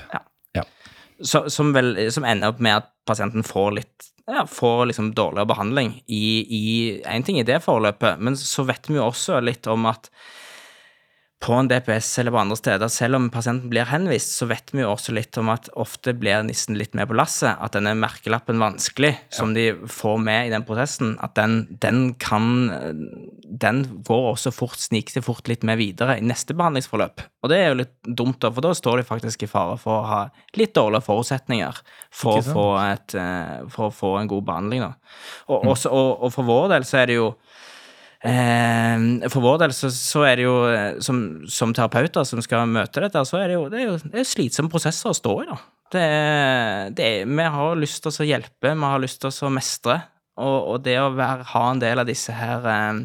[1.19, 5.49] Så, som, vel, som ender opp med at pasienten får litt ja, får liksom dårligere
[5.49, 6.25] behandling i,
[7.07, 10.11] én ting i det forløpet, men så vet vi jo også litt om at
[11.39, 14.83] på en DPS eller på andre steder, selv om pasienten blir henvist, så vet vi
[14.83, 17.55] jo også litt om at ofte blir nissen litt med på lasset.
[17.63, 22.49] At denne merkelappen vanskelig, som de får med i den prosessen, at den, den kan
[23.49, 27.23] Den går også fort, sniker seg fort litt med videre i neste behandlingsforløp.
[27.43, 30.01] Og det er jo litt dumt, da, for da står de faktisk i fare for
[30.01, 30.21] å ha
[30.59, 34.93] litt dårlige forutsetninger for, å få, et, eh, for å få en god behandling, da.
[35.49, 37.31] Og, også, og, og for vår del så er det jo
[38.19, 42.67] Eh, for vår del så, så er det jo, eh, som, som terapeuter som skal
[42.71, 45.35] møte dette, så er det jo, det er jo det er slitsomme prosesser å stå
[45.45, 45.59] i, da.
[45.89, 46.07] Det
[46.99, 50.01] det vi har lyst til å hjelpe, vi har lyst til å mestre,
[50.39, 53.05] og, og det å være, ha en del av disse her eh,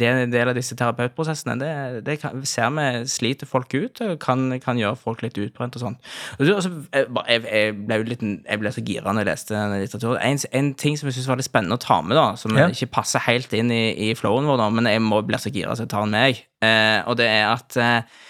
[0.00, 1.56] det er en del av disse terapeutprosessene.
[1.60, 1.70] Det,
[2.06, 5.84] det kan, ser vi sliter folk ut, og kan, kan gjøre folk litt utbrent og
[5.84, 5.98] sånn.
[6.38, 9.80] Altså, jeg, jeg, jeg, ble jo litt, jeg ble så gira når jeg leste denne
[9.82, 10.20] litteraturen.
[10.24, 12.68] En, en ting som jeg syns var litt spennende å ta med, da, som Ja.
[12.72, 15.76] ikke passer helt inn i, i flowen vår, da, men jeg må bli så gira
[15.76, 16.44] så jeg tar den med, jeg.
[16.64, 18.20] Eh, og det er at eh,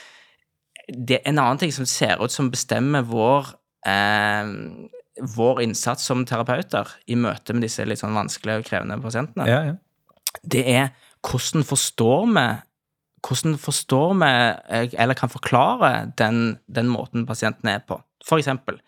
[0.90, 3.52] det er en annen ting som ser ut som bestemmer vår
[3.86, 4.50] eh,
[5.36, 9.60] vår innsats som terapeuter i møte med disse litt sånn vanskelige og krevende pasientene Ja,
[9.68, 9.74] ja.
[10.42, 10.90] det er
[11.26, 12.48] hvordan forstår vi
[13.26, 14.30] hvordan forstår vi,
[14.76, 18.00] eh, eller kan forklare, den, den måten pasienten er på.
[18.24, 18.80] For eksempel,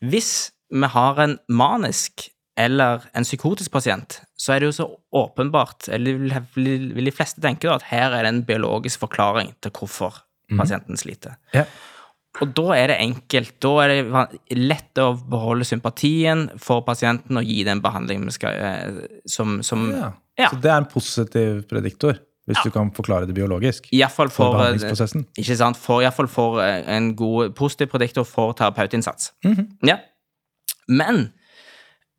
[0.00, 5.88] hvis vi har en manisk eller en psykotisk pasient, så er det jo så åpenbart,
[5.94, 10.24] eller vil, de fleste tenke da, at her er det en biologisk forklaring til hvorfor
[10.58, 11.36] pasienten sliter.
[11.54, 11.64] Ja.
[12.42, 13.54] Og da er det enkelt.
[13.64, 18.54] Da er det lett å beholde sympatien for pasienten og gi den behandling vi skal,
[18.54, 20.12] eh, som, som ja.
[20.38, 20.50] Ja.
[20.52, 23.88] Så det er en positiv prediktor, hvis du kan forklare det biologisk.
[23.92, 25.24] Iallfall For for, eh, behandlingsprosessen.
[25.36, 29.32] ikke sant, for, i hvert fall for eh, en god positiv prediktor for terapeutinnsats.
[29.44, 29.66] Mhm.
[29.90, 29.98] Ja.
[30.88, 31.32] Men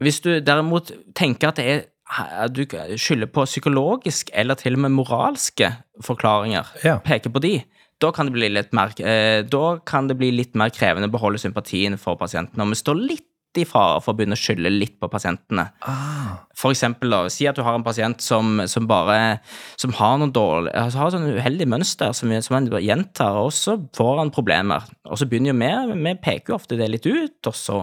[0.04, 2.64] hvis du derimot tenker at det er at du
[2.98, 5.68] skylder på psykologisk eller til og med moralske
[6.02, 6.98] forklaringer, Ja.
[7.06, 7.64] peker på de,
[8.00, 11.16] da kan, det bli litt mer, eh, da kan det bli litt mer krevende å
[11.18, 12.62] beholde sympatien for pasienten.
[12.64, 13.26] Og vi står litt
[13.58, 15.66] i fare for å begynne å skylde litt på pasientene.
[15.82, 19.40] Ah, For eksempel, da, si at du har en pasient som, som bare
[19.80, 23.76] som har noen dårlig, altså har sånn uheldig mønster som, som han gjentar, og så
[23.98, 24.86] får han problemer.
[25.10, 27.80] Og så begynner jo vi, vi peker jo ofte det litt ut, og så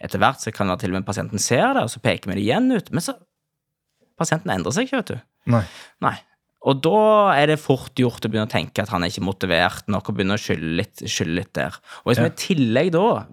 [0.00, 2.32] etter hvert så kan det være til og med pasienten ser det, og så peker
[2.32, 2.90] vi det igjen ut.
[2.94, 3.18] Men så
[4.20, 5.20] Pasienten endrer seg ikke, vet du.
[5.48, 5.62] nei.
[6.04, 6.18] Nei.
[6.68, 9.86] Og da er det fort gjort å begynne å tenke at han er ikke motivert
[9.88, 11.78] nok, og begynne å skylde litt, skylde litt der.
[12.02, 12.26] Og hvis Ja.
[12.26, 13.24] vi i tillegg da,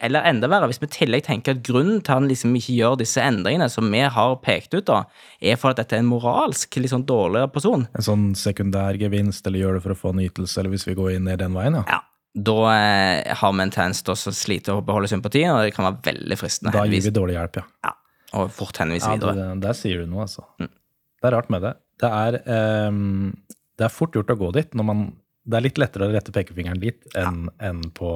[0.00, 2.74] eller enda verre, hvis vi i tillegg tenker at grunnen til at han liksom ikke
[2.74, 5.04] gjør disse endringene som vi har pekt ut, da,
[5.40, 9.46] er for at dette er en moralsk litt sånn dårligere person, En sånn sekundær gevinst,
[9.46, 11.54] eller gjør det for å få en ytelse, eller hvis vi går inn ned den
[11.54, 11.84] veien, ja.
[11.86, 12.00] ja,
[12.34, 15.86] da eh, har vi en tendens til å slite å beholde sympatien, og det kan
[15.86, 17.64] være veldig fristende Da gir vi dårlig hjelp, ja.
[17.86, 17.94] ja,
[18.34, 19.38] og fort henvise ja videre.
[19.38, 20.42] det, der sier du noe, altså.
[20.58, 20.72] Mm.
[21.22, 21.76] Det er rart med det.
[22.02, 22.38] Det er,
[22.88, 23.30] um,
[23.78, 25.04] det er fort gjort å gå dit når man
[25.46, 28.10] Det er litt lettere å rette pekefingeren dit enn enn på,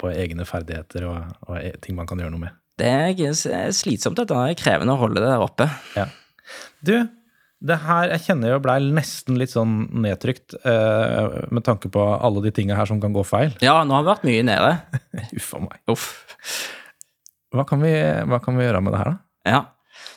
[0.00, 2.58] på egne ferdigheter og, og e- ting man kan gjøre noe med.
[2.80, 4.32] Det er slitsomt, dette.
[4.34, 5.68] Det er krevende å holde det der oppe.
[5.96, 6.06] Ja.
[6.84, 6.94] Du,
[7.62, 12.42] det her Jeg kjenner jo blei nesten litt sånn nedtrykt uh, med tanke på alle
[12.44, 13.54] de tinga her som kan gå feil.
[13.64, 14.72] Ja, nå har vi vært mye nede.
[15.38, 15.78] Uff a meg.
[15.92, 16.08] Uff.
[17.52, 17.92] Hva kan, vi,
[18.28, 19.52] hva kan vi gjøre med det her, da?
[19.52, 19.62] Ja.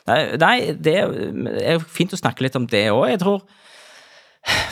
[0.06, 3.08] Nei, nei, det er fint å snakke litt om det òg.
[3.10, 3.42] Jeg tror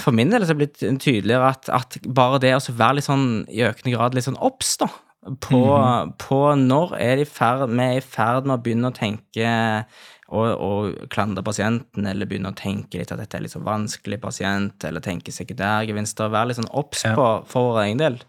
[0.05, 3.09] for min del så er det blitt tydeligere at, at bare det å være litt
[3.09, 4.87] sånn i økende grad litt sånn obs, da.
[5.41, 5.59] På,
[6.21, 9.49] på når er de ferd, vi er i ferd med å begynne å tenke
[10.35, 14.21] og, og klandre pasienten, eller begynne å tenke litt at dette er litt så vanskelig
[14.23, 16.31] pasient, eller tenke sekundærgevinster.
[16.33, 17.15] Være litt sånn obs Ja.
[17.17, 18.21] på for vår egen del.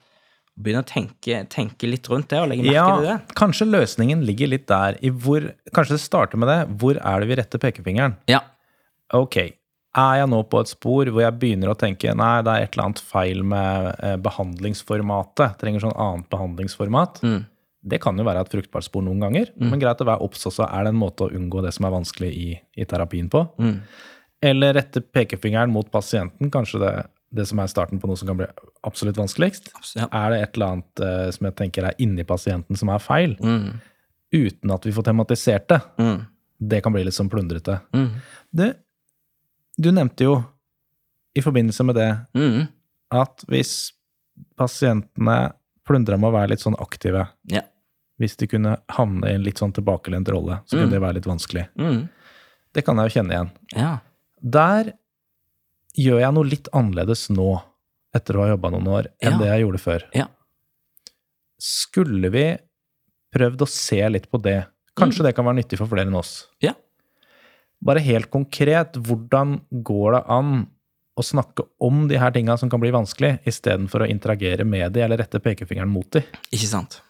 [0.56, 3.36] Begynne å tenke, tenke litt rundt det, og legge merke Ja, til det.
[3.36, 6.60] kanskje løsningen ligger litt der i hvor Kanskje det starter med det.
[6.80, 8.16] Hvor er det vi retter pekefingeren?
[8.32, 8.40] Ja.
[9.14, 9.36] Ok,
[9.96, 12.74] er jeg nå på et spor hvor jeg begynner å tenke nei, det er et
[12.78, 17.20] eller annet feil med eh, behandlingsformatet, trenger sånn annet behandlingsformat.
[17.24, 17.44] Mm.
[17.86, 20.66] Det kan jo være et fruktbart spor noen ganger, men greit å være obs også.
[20.66, 22.48] Er det en måte å unngå det som er vanskelig i,
[22.82, 23.44] i terapien på?
[23.62, 23.76] Mm.
[24.50, 26.94] Eller rette pekefingeren mot pasienten, kanskje det,
[27.36, 28.48] det som er starten på noe som kan bli
[28.88, 29.70] absolutt vanskeligst.
[29.98, 30.08] Ja.
[30.12, 33.36] Er det et eller annet uh, som jeg tenker er inni pasienten som er feil,
[33.44, 33.82] Mm.
[34.34, 35.82] uten at vi får tematisert det?
[36.00, 36.26] Mm.
[36.72, 37.82] Det kan bli litt sånn plundrete.
[37.94, 38.10] Mm.
[38.56, 38.70] Det,
[39.78, 40.38] du nevnte jo
[41.36, 42.68] i forbindelse med det Mm.
[43.12, 43.92] at hvis
[44.58, 45.54] pasientene
[45.86, 47.62] plundra med å være litt sånn aktive, Ja.
[48.20, 50.92] hvis de kunne havne i en litt sånn tilbakelent rolle, så kunne Mm.
[50.92, 51.68] det være litt vanskelig.
[51.78, 52.10] Mm.
[52.74, 53.52] Det kan jeg jo kjenne igjen.
[53.76, 54.00] Ja.
[54.42, 54.94] Der
[55.98, 57.50] gjør jeg noe litt annerledes nå,
[58.16, 59.38] etter å ha jobba noen år, enn Ja.
[59.42, 60.06] det jeg gjorde før.
[60.16, 60.28] Ja.
[61.62, 62.46] Skulle vi
[63.36, 64.66] prøvd å se litt på det?
[64.96, 66.48] Kanskje det kan være nyttig for flere enn oss.
[66.64, 66.74] Ja.
[67.84, 70.54] Bare helt konkret, hvordan går det an
[71.20, 75.04] å snakke om de her tinga som kan bli vanskelig, istedenfor å interagere med de
[75.06, 76.24] eller rette pekefingeren mot de.
[76.52, 77.02] Ikke sant?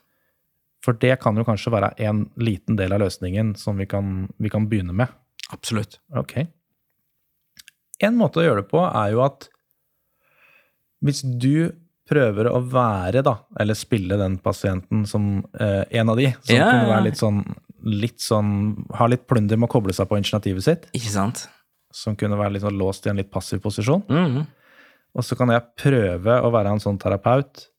[0.85, 4.51] For det kan jo kanskje være en liten del av løsningen som vi kan, vi
[4.53, 5.09] kan begynne med.
[5.53, 5.97] Absolutt.
[6.13, 6.35] Ok.
[8.03, 9.47] En måte å gjøre det på er jo at
[11.05, 11.71] hvis du
[12.09, 16.67] prøver å være, da, eller spille den pasienten som eh, en av de, som Ja,
[16.71, 17.39] kunne være litt sånn,
[17.85, 18.51] litt sånn
[18.93, 21.47] Har litt plunder med å koble seg på initiativet sitt, Ikke sant?
[21.95, 24.01] som kunne være litt sånn låst i en litt passiv posisjon.
[24.11, 24.41] Mm.
[25.15, 27.69] Og så kan jeg prøve å være en sånn terapeut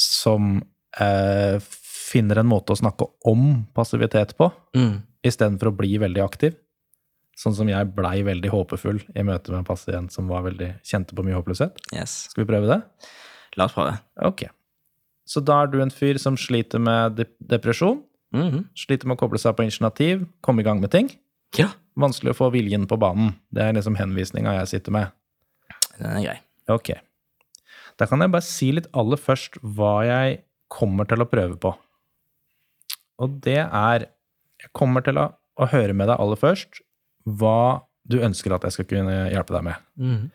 [0.00, 0.62] som
[0.98, 5.02] eh, finner en måte å snakke om passivitet på, Mm.
[5.26, 6.54] istedenfor å bli veldig aktiv.
[7.36, 11.16] Sånn som jeg blei veldig håpefull i møte med en pasient som var veldig, kjente
[11.16, 11.82] på mye håpløshet.
[11.92, 12.30] Yes.
[12.32, 12.80] Skal vi prøve det?
[13.60, 13.98] La oss prøve.
[14.24, 14.46] Ok.
[15.28, 18.64] Så da er du en fyr som sliter med dep- depresjon, -hmm.
[18.74, 21.10] sliter med å koble seg på initiativ, komme i gang med ting.
[21.58, 23.34] Ja, Vanskelig å få viljen på banen.
[23.50, 25.12] Det er liksom henvisninga jeg sitter med.
[25.98, 26.40] den er grei.
[26.68, 26.90] Ok.
[27.96, 31.74] Da kan jeg bare si litt aller først hva jeg kommer til å prøve på.
[33.18, 34.08] Og det er
[34.60, 36.80] Jeg kommer til å, å høre med deg aller først
[37.26, 39.86] hva du ønsker at jeg skal kunne hjelpe deg med.
[39.98, 40.26] Mm.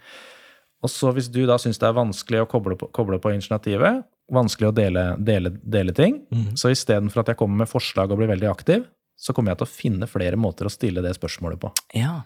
[0.81, 4.01] Og så hvis du da syns det er vanskelig å koble på, koble på initiativet,
[4.31, 6.49] vanskelig å dele, dele, dele ting, mm.
[6.59, 8.85] så istedenfor at jeg kommer med forslag og blir veldig aktiv,
[9.21, 11.69] så kommer jeg til å finne flere måter å stille det spørsmålet på.
[11.97, 12.23] Ja.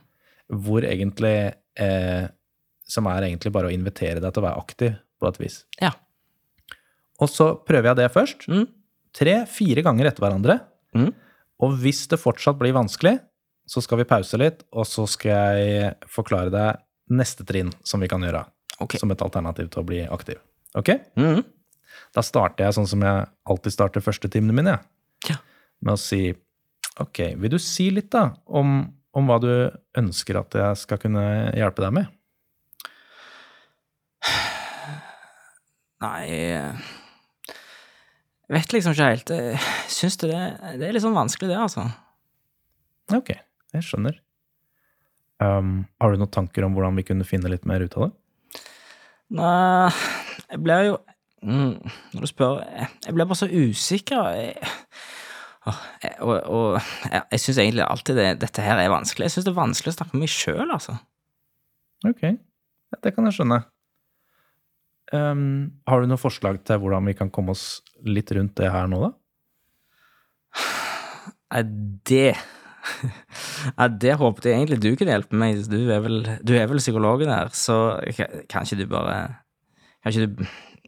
[0.48, 1.36] Hvor egentlig
[1.82, 2.26] eh,
[2.86, 5.62] Som er egentlig bare å invitere deg til å være aktiv, på et vis.
[5.82, 5.90] Ja.
[7.24, 8.46] Og så prøver jeg det først.
[8.52, 8.66] Mm.
[9.16, 10.60] Tre-fire ganger etter hverandre.
[10.96, 11.10] Mm.
[11.66, 13.18] Og hvis det fortsatt blir vanskelig,
[13.66, 16.82] så skal vi pause litt, og så skal jeg forklare deg
[17.16, 18.44] neste trinn som vi kan gjøre.
[18.82, 19.00] Okay.
[19.02, 20.42] Som et alternativ til å bli aktiv.
[20.78, 20.92] Ok?
[21.18, 21.44] Mhm.
[22.16, 24.76] Da starter jeg sånn som jeg alltid starter første timene mine.
[25.30, 25.40] Ja.
[25.82, 26.36] Med å si
[26.96, 28.78] Ok, vil du si litt da om,
[29.12, 29.50] om hva du
[30.00, 32.06] ønsker at jeg skal kunne hjelpe deg med?
[36.06, 36.88] Nei eh,
[38.46, 39.34] Jeg vet liksom ikke helt.
[39.36, 39.60] Jeg
[39.92, 40.32] syns det,
[40.80, 41.84] det er litt sånn vanskelig, det, altså.
[43.12, 43.34] Ok,
[43.80, 44.22] jeg skjønner.
[45.44, 48.62] Um, har du noen tanker om hvordan vi kunne finne litt mer ut av det?
[49.36, 49.90] Nei,
[50.52, 50.94] jeg blir jo
[51.42, 51.72] mm,
[52.14, 54.30] Når du spør Jeg, ble blir bare så usikker.
[54.38, 54.76] Jeg,
[55.66, 55.80] og,
[56.22, 59.28] og og jeg, jeg syns egentlig alltid det, dette her er vanskelig.
[59.28, 61.00] Jeg syns det er vanskelig å snakke med meg sjøl, altså.
[62.06, 63.64] Ok, ja, det kan jeg skjønne.
[65.14, 68.88] Um, har du noen forslag til hvordan vi kan komme oss litt rundt det her
[68.90, 69.12] nå, da?
[71.56, 71.62] Nei,
[72.10, 72.34] det
[73.80, 75.64] ja, Det håpet jeg egentlig du kunne hjelpe meg.
[75.72, 77.98] Du er vel, du er vel psykologen her, så
[78.52, 79.18] kan ikke du bare
[80.04, 80.46] Kan ikke du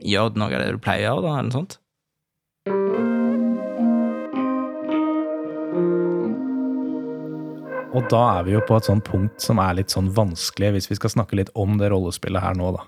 [0.08, 1.80] gjøre noe av det du pleier å gjøre, da, eller noe sånt?
[7.98, 10.90] Og da er vi jo på et sånt punkt som er litt sånn vanskelig, hvis
[10.92, 12.84] vi skal snakke litt om det rollespillet her nå, da.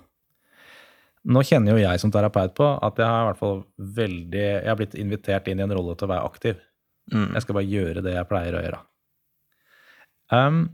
[1.30, 3.58] Nå kjenner jo jeg som terapeut på at jeg har i hvert fall
[3.98, 6.62] veldig Jeg har blitt invitert inn i en rolle til å være aktiv.
[7.12, 7.34] Mm.
[7.36, 8.80] Jeg skal bare gjøre det jeg pleier å gjøre.
[10.34, 10.68] Um,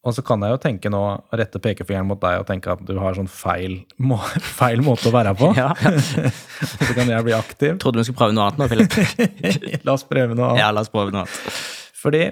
[0.00, 1.00] og så kan jeg jo tenke nå,
[1.36, 4.16] rette pekefingeren mot deg og tenke at du har sånn feil, må,
[4.60, 5.50] feil måte å være på.
[5.58, 5.74] Ja.
[6.72, 7.76] så kan jeg bli aktiv.
[7.82, 9.82] Trodde vi skulle prøve noe annet nå, Philip.
[9.86, 10.62] La oss prøve noe annet.
[10.62, 11.60] Ja, la oss prøve noe annet.
[12.00, 12.24] Fordi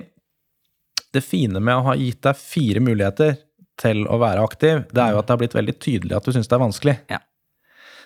[1.13, 3.37] det fine med å ha gitt deg fire muligheter
[3.79, 6.35] til å være aktiv, det er jo at det har blitt veldig tydelig at du
[6.35, 6.97] syns det er vanskelig.
[7.13, 7.21] Ja.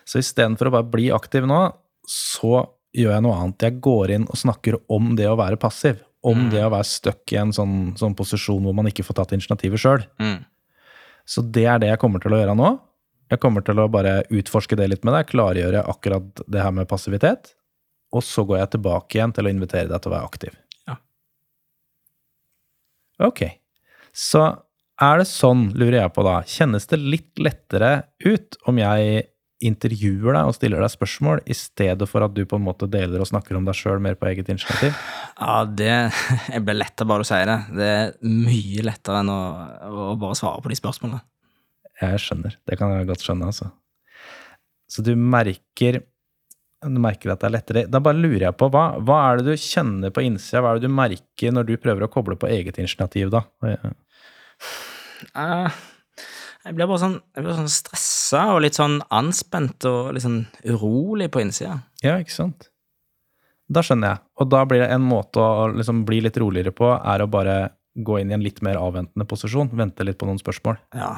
[0.02, 1.64] Så istedenfor å bare bli aktiv nå,
[2.10, 3.62] så gjør jeg noe annet.
[3.62, 6.02] Jeg går inn og snakker om det å være passiv.
[6.22, 9.34] Om det å være stuck i en sånn, sånn posisjon hvor man ikke får tatt
[9.34, 10.04] initiativet sjøl.
[10.22, 10.44] Mm.
[11.26, 12.70] Så det er det jeg kommer til å gjøre nå.
[13.32, 16.90] Jeg kommer til å bare utforske det litt med deg, klargjøre akkurat det her med
[16.90, 17.54] passivitet.
[18.12, 20.58] Og så går jeg tilbake igjen til å invitere deg til å være aktiv.
[20.90, 20.98] Ja.
[23.28, 23.46] Ok.
[24.12, 24.44] Så
[25.02, 29.31] er det sånn, lurer jeg på da, kjennes det litt lettere ut om jeg
[29.64, 33.22] intervjuer deg og stiller deg spørsmål, i stedet for at du på en måte deler
[33.22, 34.96] og snakker om deg sjøl mer på eget initiativ?
[35.38, 35.90] Ja, det
[36.54, 37.58] Jeg ble letta bare du sier det.
[37.78, 39.42] Det er mye lettere enn å,
[40.12, 41.22] å bare svare på de spørsmålene.
[42.02, 42.56] Jeg skjønner.
[42.66, 43.70] Det kan jeg godt skjønne, altså.
[44.90, 46.02] Så du merker
[46.82, 47.84] du merker at det er lettere.
[47.86, 50.62] Da bare lurer jeg på, hva, hva er det du kjenner på innsida?
[50.64, 53.44] Hva er det du merker når du prøver å koble på eget initiativ, da?
[55.38, 55.76] Eh,
[56.62, 60.44] Jeg blir bare sånn, jeg blir sånn stressa og litt sånn anspent og litt sånn
[60.70, 61.80] urolig på innsida.
[62.04, 62.68] Ja, ikke sant?
[63.72, 64.22] Da skjønner jeg.
[64.42, 67.56] Og da blir det en måte å liksom bli litt roligere på, er å bare
[67.94, 69.72] gå inn i en litt mer avventende posisjon.
[69.76, 70.78] Vente litt på noen spørsmål.
[70.96, 71.12] Ja.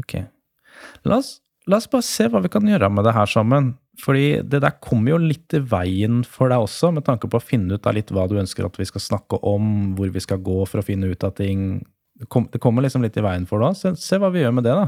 [0.00, 0.18] Ok.
[1.08, 1.36] La oss,
[1.70, 3.74] la oss bare se hva vi kan gjøre med det her sammen.
[4.02, 7.44] Fordi det der kommer jo litt i veien for deg også, med tanke på å
[7.44, 10.42] finne ut av litt hva du ønsker at vi skal snakke om, hvor vi skal
[10.44, 11.78] gå for å finne ut av ting,
[12.16, 13.78] Det, kom, det kommer liksom litt i veien for det òg.
[13.78, 14.86] Se, se hva vi gjør med det, da.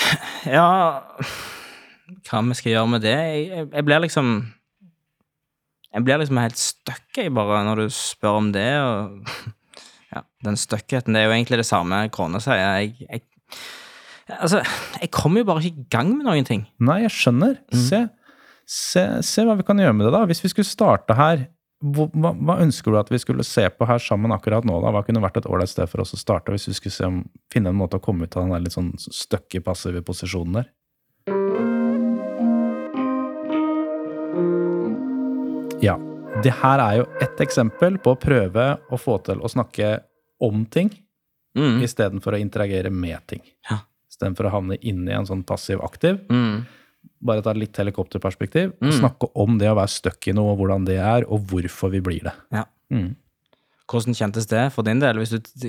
[0.56, 0.66] Ja
[2.28, 3.16] Hva vi skal gjøre med det?
[3.16, 4.30] Jeg, jeg, jeg blir liksom
[5.90, 8.70] Jeg blir liksom helt stuck, jeg, bare, når du spør om det.
[8.78, 9.26] Og
[10.14, 12.62] ja, den stuckheten, det er jo egentlig det samme Krone sier.
[12.62, 13.24] Jeg, jeg,
[14.38, 14.62] altså,
[15.00, 16.62] jeg kommer jo bare ikke i gang med noen ting.
[16.78, 17.58] Nei, jeg skjønner.
[17.74, 18.04] Se,
[18.70, 20.22] se, se hva vi kan gjøre med det, da.
[20.30, 21.48] Hvis vi skulle starte her,
[21.80, 24.80] hva, hva ønsker du at vi skulle se på her sammen akkurat nå?
[24.84, 24.90] da?
[24.92, 27.22] Hva kunne vært et ålreit sted for oss å starte, hvis vi skulle se om,
[27.52, 30.68] finne en måte å komme ut av den der litt sånn støkke passive posisjonen der?
[35.80, 35.96] Ja.
[36.44, 40.00] Det her er jo ett eksempel på å prøve å få til å snakke
[40.44, 40.92] om ting
[41.56, 41.80] Mm.
[41.82, 43.40] istedenfor å interagere med ting.
[43.68, 43.80] Ja.
[44.08, 46.20] Istedenfor å havne inne i en sånn passiv-aktiv.
[46.30, 46.60] Mm.
[47.20, 48.94] Bare ta litt helikopterperspektiv og Mm.
[49.00, 52.00] snakke om det å være stuck i noe, og hvordan det er, og hvorfor vi
[52.00, 52.32] blir det.
[52.52, 52.64] Ja.
[52.90, 53.14] Mm.
[53.90, 55.68] Hvordan kjentes det for din del, hvis, du,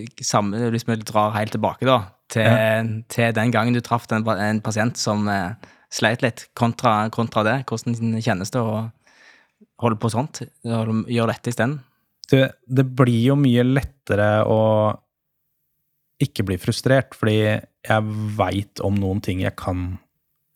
[0.72, 1.98] hvis vi drar helt tilbake da,
[2.30, 5.54] til, til den gangen du traff en, en pasient som eh,
[5.92, 7.66] sleit litt, kontra, kontra det?
[7.68, 8.92] Hvordan kjennes det å
[9.82, 10.44] holde på sånt?
[10.64, 11.80] Gjøre dette isteden?
[12.32, 14.62] Det, det blir jo mye lettere å
[16.22, 19.98] ikke bli frustrert, fordi jeg veit om noen ting jeg kan,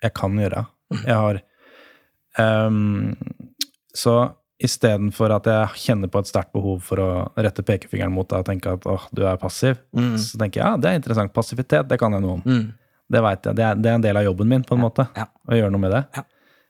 [0.06, 0.66] jeg kan gjøre.
[1.04, 1.42] Jeg har
[2.38, 3.16] um,
[3.96, 4.16] Så
[4.62, 8.48] istedenfor at jeg kjenner på et sterkt behov for å rette pekefingeren mot deg og
[8.48, 10.14] tenke at åh, du er passiv, Mm.
[10.18, 11.34] så tenker jeg ja, det er interessant.
[11.36, 12.44] Passivitet, det kan jeg noe om.
[12.46, 12.70] Mm.
[13.12, 13.56] Det veit jeg.
[13.60, 15.08] Det er, det er en del av jobben min, på en måte.
[15.16, 15.26] ja.
[15.48, 16.04] Å gjøre noe med det.
[16.16, 16.24] Ja.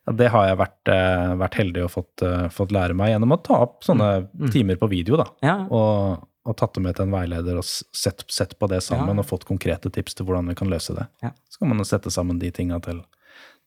[0.06, 3.32] Ja, det har jeg vært, eh, vært heldig og fått, eh, fått lære meg gjennom
[3.34, 4.50] å ta opp sånne Mm.
[4.52, 5.26] timer på video, da.
[5.41, 5.56] Ja.
[5.69, 9.21] Og, og tatt det med til en veileder og sett, sett på det sammen Ja.
[9.21, 11.08] og fått konkrete tips til hvordan vi kan løse det.
[11.24, 11.32] Ja.
[11.50, 13.02] Så kan man jo sette sammen de tinga til,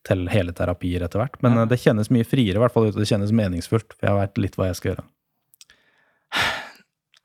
[0.07, 1.41] til hele terapier etter hvert.
[1.43, 1.63] Men Ja.
[1.63, 2.91] eh, det kjennes mye friere, i hvert fall.
[2.93, 5.05] Det kjennes meningsfullt, for jeg har vært litt hva jeg skal gjøre.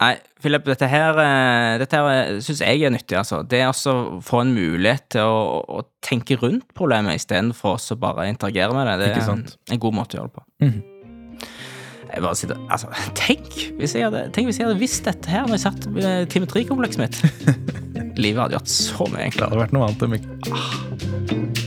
[0.04, 3.44] Nei, Philip, dette her, eh, dette her syns jeg er nyttig, altså.
[3.48, 7.96] Det er altså å få en mulighet til å, å tenke rundt problemet istedenfor å
[8.02, 8.98] bare interagere med det.
[9.00, 10.44] Det er en, en god måte å gjøre det på.
[12.14, 13.48] Jeg bare sitter, altså, tenk
[13.80, 17.16] hvis hadde, tenk hvis jeg hadde visst dette her når jeg satt med timetrikomplekset mitt.
[18.22, 20.04] Livet hadde gjort så mye Det hadde vært noe annet.
[20.04, 21.62] enn Mikkel.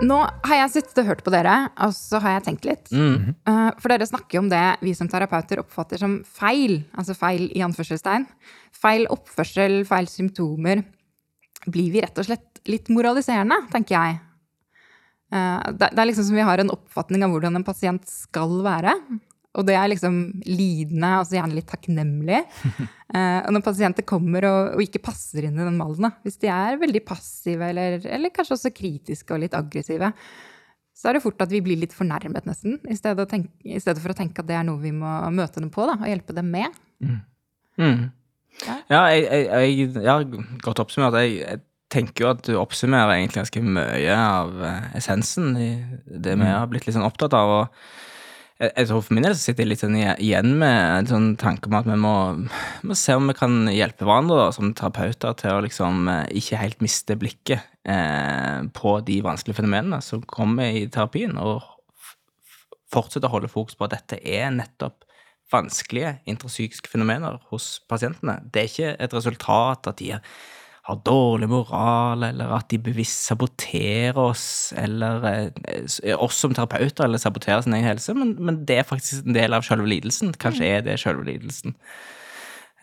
[0.00, 2.88] Nå har jeg sittet og hørt på dere, og så har jeg tenkt litt.
[2.94, 3.34] Mm.
[3.50, 6.78] Eh, For dere snakker jo om det vi som terapeuter oppfatter som feil.
[6.96, 8.24] Altså feil i anførselstegn.
[8.80, 10.84] Feil oppførsel, feil symptomer.
[11.68, 14.20] Blir vi rett og slett litt moraliserende, tenker jeg.
[15.32, 18.62] Eh, Det det er liksom som vi har en oppfatning av hvordan en pasient skal
[18.64, 18.96] være.
[19.58, 22.44] Og det er liksom lidende, altså gjerne litt takknemlig.
[23.10, 26.36] Eh, og når pasienter kommer og, og ikke passer inn i den malen, da, hvis
[26.38, 30.12] de er veldig passive eller, eller kanskje også kritiske og litt aggressive,
[30.94, 32.76] så er det fort at vi blir litt fornærmet, nesten.
[32.86, 35.10] I stedet, å tenke, I stedet for å tenke at det er noe vi må
[35.34, 36.78] møte dem på da, og hjelpe dem med.
[37.02, 37.18] Mm.
[38.60, 38.76] Ja.
[38.92, 40.14] Ja, jeg, jeg, jeg ja,
[40.62, 41.18] godt oppsummert.
[41.24, 45.70] Jeg, jeg tenker jo at du oppsummerer egentlig ganske mye av eh, essensen i
[46.06, 47.56] det vi har blitt litt sånn opptatt av.
[47.64, 48.09] og
[48.60, 51.28] jeg, jeg tror For min del så sitter jeg litt sånn igjen med en sånn
[51.40, 52.14] tanke om at vi må,
[52.86, 56.60] må se om vi kan hjelpe hverandre da, som terapeuter til å liksom eh, ikke
[56.60, 61.64] helt miste blikket eh, på de vanskelige fenomenene som kommer i terapien, og
[62.90, 65.06] fortsette å holde fokus på at dette er nettopp
[65.50, 68.38] vanskelige intrapsykiske fenomener hos pasientene.
[68.52, 70.12] Det er ikke et resultat at de
[70.88, 77.20] har dårlig moral, eller at de bevisst saboterer oss, eller eh, oss som terapeuter, eller
[77.20, 80.32] saboterer sin egen helse, men, men det er faktisk en del av selve lidelsen.
[80.40, 81.76] Kanskje er det selve lidelsen.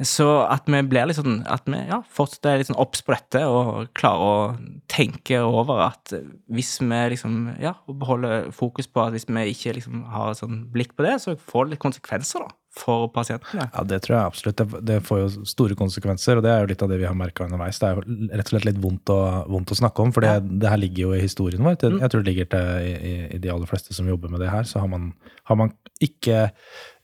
[0.06, 3.42] Så at vi blir litt sånn, at vi ja, fortsetter litt sånn obs på dette
[3.50, 6.14] og klarer å tenke over at
[6.54, 10.68] hvis vi liksom, ja, beholder fokus på at hvis vi ikke liksom har et sånn
[10.74, 13.66] blikk på det, så får det litt konsekvenser da, for pasientene.
[13.74, 14.58] Ja, det tror jeg absolutt.
[14.62, 17.16] Det, det får jo store konsekvenser, og det er jo litt av det vi har
[17.18, 17.80] merka underveis.
[17.82, 20.36] Det er jo rett og slett litt vondt å, vondt å snakke om, for det,
[20.62, 21.78] det her ligger jo i historien vår.
[21.82, 22.94] Det- Jeg tror det ligger til i,
[23.34, 24.64] i- de aller fleste som jobber med det her.
[24.70, 25.14] Så har man,
[25.50, 26.52] har man ikke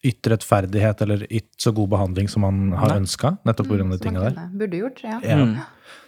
[0.03, 3.77] ytt rettferdighet eller ytt så god behandling som man har ønska, nettopp pga.
[3.77, 4.49] de Som man tinga der.
[4.59, 5.19] Burde gjort, ja.
[5.23, 5.37] Ja.
[5.45, 5.57] Mm.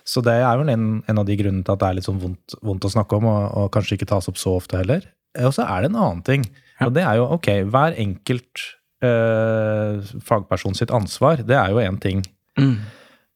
[0.06, 2.20] Så det er vel en, en av de grunnene til at det er litt sånn
[2.22, 5.08] vondt, vondt å snakke om, og, og kanskje ikke tas opp så ofte heller.
[5.42, 6.44] Og så er det en annen ting,
[6.86, 8.62] og det er jo ok, hver enkelt
[9.06, 12.24] eh, fagperson sitt ansvar, det er jo én ting.
[12.60, 12.78] Mm.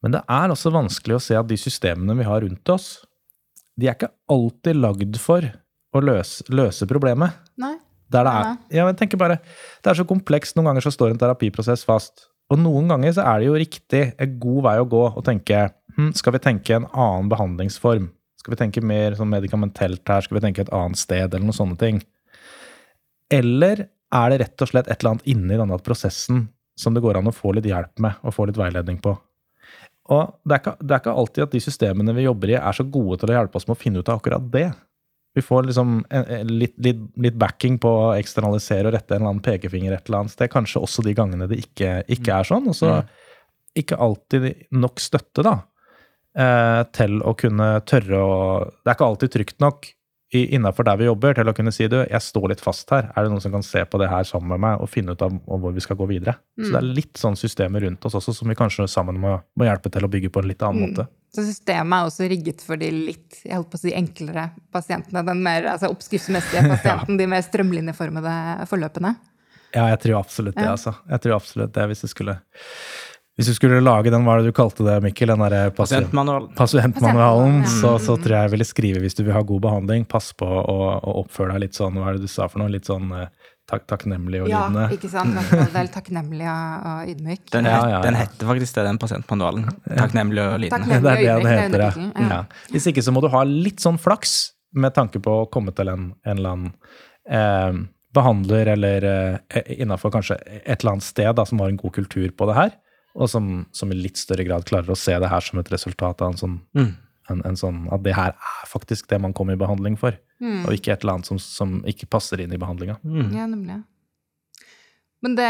[0.04, 2.92] Men det er også vanskelig å se at de systemene vi har rundt oss,
[3.80, 5.46] de er ikke alltid lagd for
[5.96, 7.38] å løse, løse problemet.
[7.60, 7.76] Nei.
[8.10, 9.38] Der det er, ja, jeg tenker bare,
[9.86, 10.56] det er så komplekst.
[10.58, 12.26] Noen ganger så står en terapiprosess fast.
[12.50, 15.68] Og noen ganger så er det jo riktig, en god vei å gå, å tenke
[15.94, 18.08] hm, Skal vi tenke en annen behandlingsform?
[18.42, 20.26] Skal vi tenke mer sånn medikamentelt her?
[20.26, 21.28] Skal vi tenke et annet sted?
[21.28, 22.02] Eller noen sånne ting.
[23.30, 23.86] Eller
[24.16, 26.48] er det rett og slett et eller annet inni denne prosessen
[26.80, 29.14] som det går an å få litt hjelp med og få litt veiledning på.
[30.10, 32.76] Og det er, ikke, det er ikke alltid at de systemene vi jobber i, er
[32.76, 34.70] så gode til å hjelpe oss med å finne ut av akkurat det.
[35.38, 39.22] Vi får liksom en, en, litt, litt, litt, backing på å eksternalisere og rette en
[39.22, 40.50] eller annen pekefinger et eller annet sted.
[40.50, 42.72] Kanskje også de gangene det ikke, ikke er sånn.
[42.72, 42.96] Og så
[43.78, 45.54] ikke alltid nok støtte, da,
[46.34, 49.92] eh, til å kunne tørre å Det er ikke alltid trygt nok
[50.38, 53.08] innafor der vi jobber, til å kunne si du, jeg står litt fast her.
[53.16, 55.24] Er det noen som kan se på det her sammen med meg og finne ut
[55.26, 56.36] av hvor vi skal gå videre?
[56.60, 56.66] Mm.
[56.66, 59.66] Så det er litt sånn systemer rundt oss også som vi kanskje sammen må, må
[59.66, 60.92] hjelpe til å bygge på en litt annen mm.
[60.92, 61.08] måte.
[61.34, 65.26] Så systemet er også rigget for de litt jeg holdt på å si, enklere pasientene.
[65.26, 67.20] Den mer altså oppskriftsmessige pasienten, ja.
[67.24, 68.38] de mer strømlinjeformede
[68.70, 69.16] forløpene?
[69.74, 70.96] Ja, jeg tror absolutt det, altså.
[71.10, 72.40] Jeg tror absolutt det, hvis det skulle
[73.40, 75.30] hvis du skulle lage den, hva er det du kalte det, Mikkel?
[75.32, 76.50] Den derre pasientmanualen.
[76.58, 80.34] Pasientmanualen, så, så, tror jeg jeg ville skrive hvis du vil ha god behandling, pass
[80.36, 82.90] på å, å oppføre deg litt sånn, hva er det du sa for noe, litt
[82.90, 83.30] sånn eh,
[83.70, 84.90] tak takknemlig og lydende.
[84.90, 85.40] Ja, ikke sant.
[85.78, 87.46] Vel takknemlig og, og ydmyk.
[87.54, 89.70] Den, het, ja, ja, den, heter faktisk det, den pasientmanualen.
[89.88, 90.74] Takknemlig og lydende.
[90.76, 91.86] Takknemlig det er det heter,
[92.34, 92.42] ja.
[92.74, 94.36] Hvis ikke så må du ha litt sånn flaks
[94.84, 96.76] med tanke på å komme til en, en eller annen
[97.32, 97.80] eh,
[98.20, 102.36] behandler eller eh, innafor kanskje et eller annet sted da, som har en god kultur
[102.36, 102.78] på det her
[103.18, 106.22] og som, som, i litt større grad klarer å se det her som et resultat
[106.22, 106.90] av en sånn, mm.
[107.34, 110.66] en, en sånn At det her er faktisk det man kommer i behandling for, mm.
[110.66, 113.00] og ikke et eller annet som, som ikke passer inn i behandlinga.
[113.04, 113.32] Mm.
[113.34, 113.82] Ja, nemlig.
[115.20, 115.50] Men det,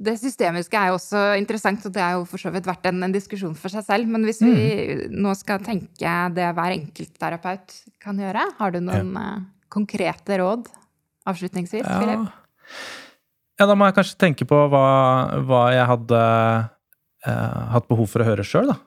[0.00, 3.02] det, systemiske er jo også interessant, og det er jo for så vidt vært en,
[3.04, 4.08] en diskusjon for seg selv.
[4.08, 5.18] Men hvis vi mm.
[5.20, 9.26] nå skal tenke det hver enkelt terapeut kan gjøre, har du noen ja.
[9.36, 9.42] uh,
[9.72, 10.70] konkrete råd
[11.28, 11.84] avslutningsvis?
[11.84, 12.24] Ja.
[13.60, 14.84] Ja, da må jeg kanskje tenke på hva,
[15.44, 16.20] hva jeg hadde
[17.28, 18.78] eh, hatt behov for å høre sjøl, da.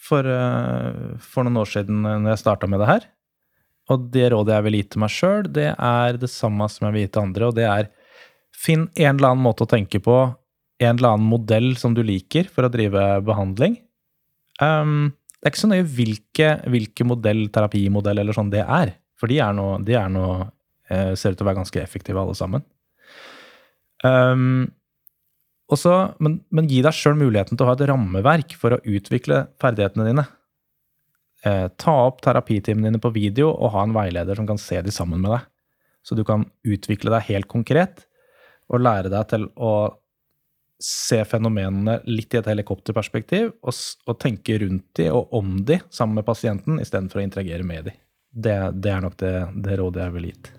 [0.00, 3.06] For, eh, for, noen år siden når jeg starta med det her.
[3.90, 6.96] Og det rådet jeg vil gi til meg sjøl, det er det samme som jeg
[6.96, 7.88] vil gi til andre, og det er
[8.52, 10.18] finn en eller annen måte å tenke på,
[10.84, 13.78] en eller annen modell som du liker for å drive behandling.
[14.60, 19.32] Um, det er ikke så nøye hvilke, hvilke modell, terapimodell eller sånn det er, for
[19.32, 20.26] de er nå, de er nå
[20.92, 22.64] eh, ser ut til å være ganske effektive alle sammen.
[24.06, 24.70] Um,
[25.70, 29.44] også, men, men, gi deg sjøl muligheten til å ha et rammeverk for å utvikle
[29.62, 30.26] ferdighetene dine.
[31.46, 34.92] Eh, ta opp terapitimene dine på video og ha en veileder som kan se de
[34.94, 35.46] sammen med deg.
[36.02, 38.04] Så du kan utvikle deg helt konkret
[38.70, 39.72] og lære deg til å
[40.80, 46.18] se fenomenene litt i et helikopterperspektiv og, og tenke rundt de og om de sammen
[46.18, 47.98] med pasienten istedenfor å interagere med de.
[48.30, 50.50] Det, det er nok det, det rådet jeg ville gitt.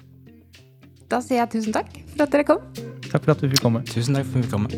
[1.12, 2.62] Da sier jeg tusen takk for at dere kom.
[3.12, 3.82] Takk for at vi fikk komme.
[3.84, 4.70] Tusen takk for at vi fikk komme.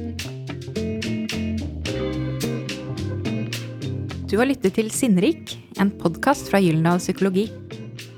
[4.26, 7.46] Du har lyttet til Sinnrik, en podkast fra Gyldendal Psykologi.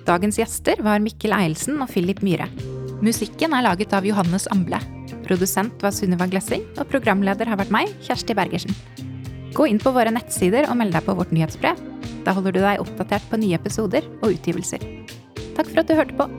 [0.08, 2.48] Dagens gjester var Mikkel Eilsen og Philip Myhre.
[3.04, 4.80] Musikken er laget av Johannes Amble.
[5.26, 8.72] Produsent var Sunniva Glessing, og programleder har vært meg, Kjersti Bergersen.
[9.58, 11.76] Gå inn på våre nettsider og meld deg på vårt nyhetsbrev.
[12.24, 14.80] Da holder du deg oppdatert på nye episoder og utgivelser.
[15.58, 16.30] Takk for at du hørte på.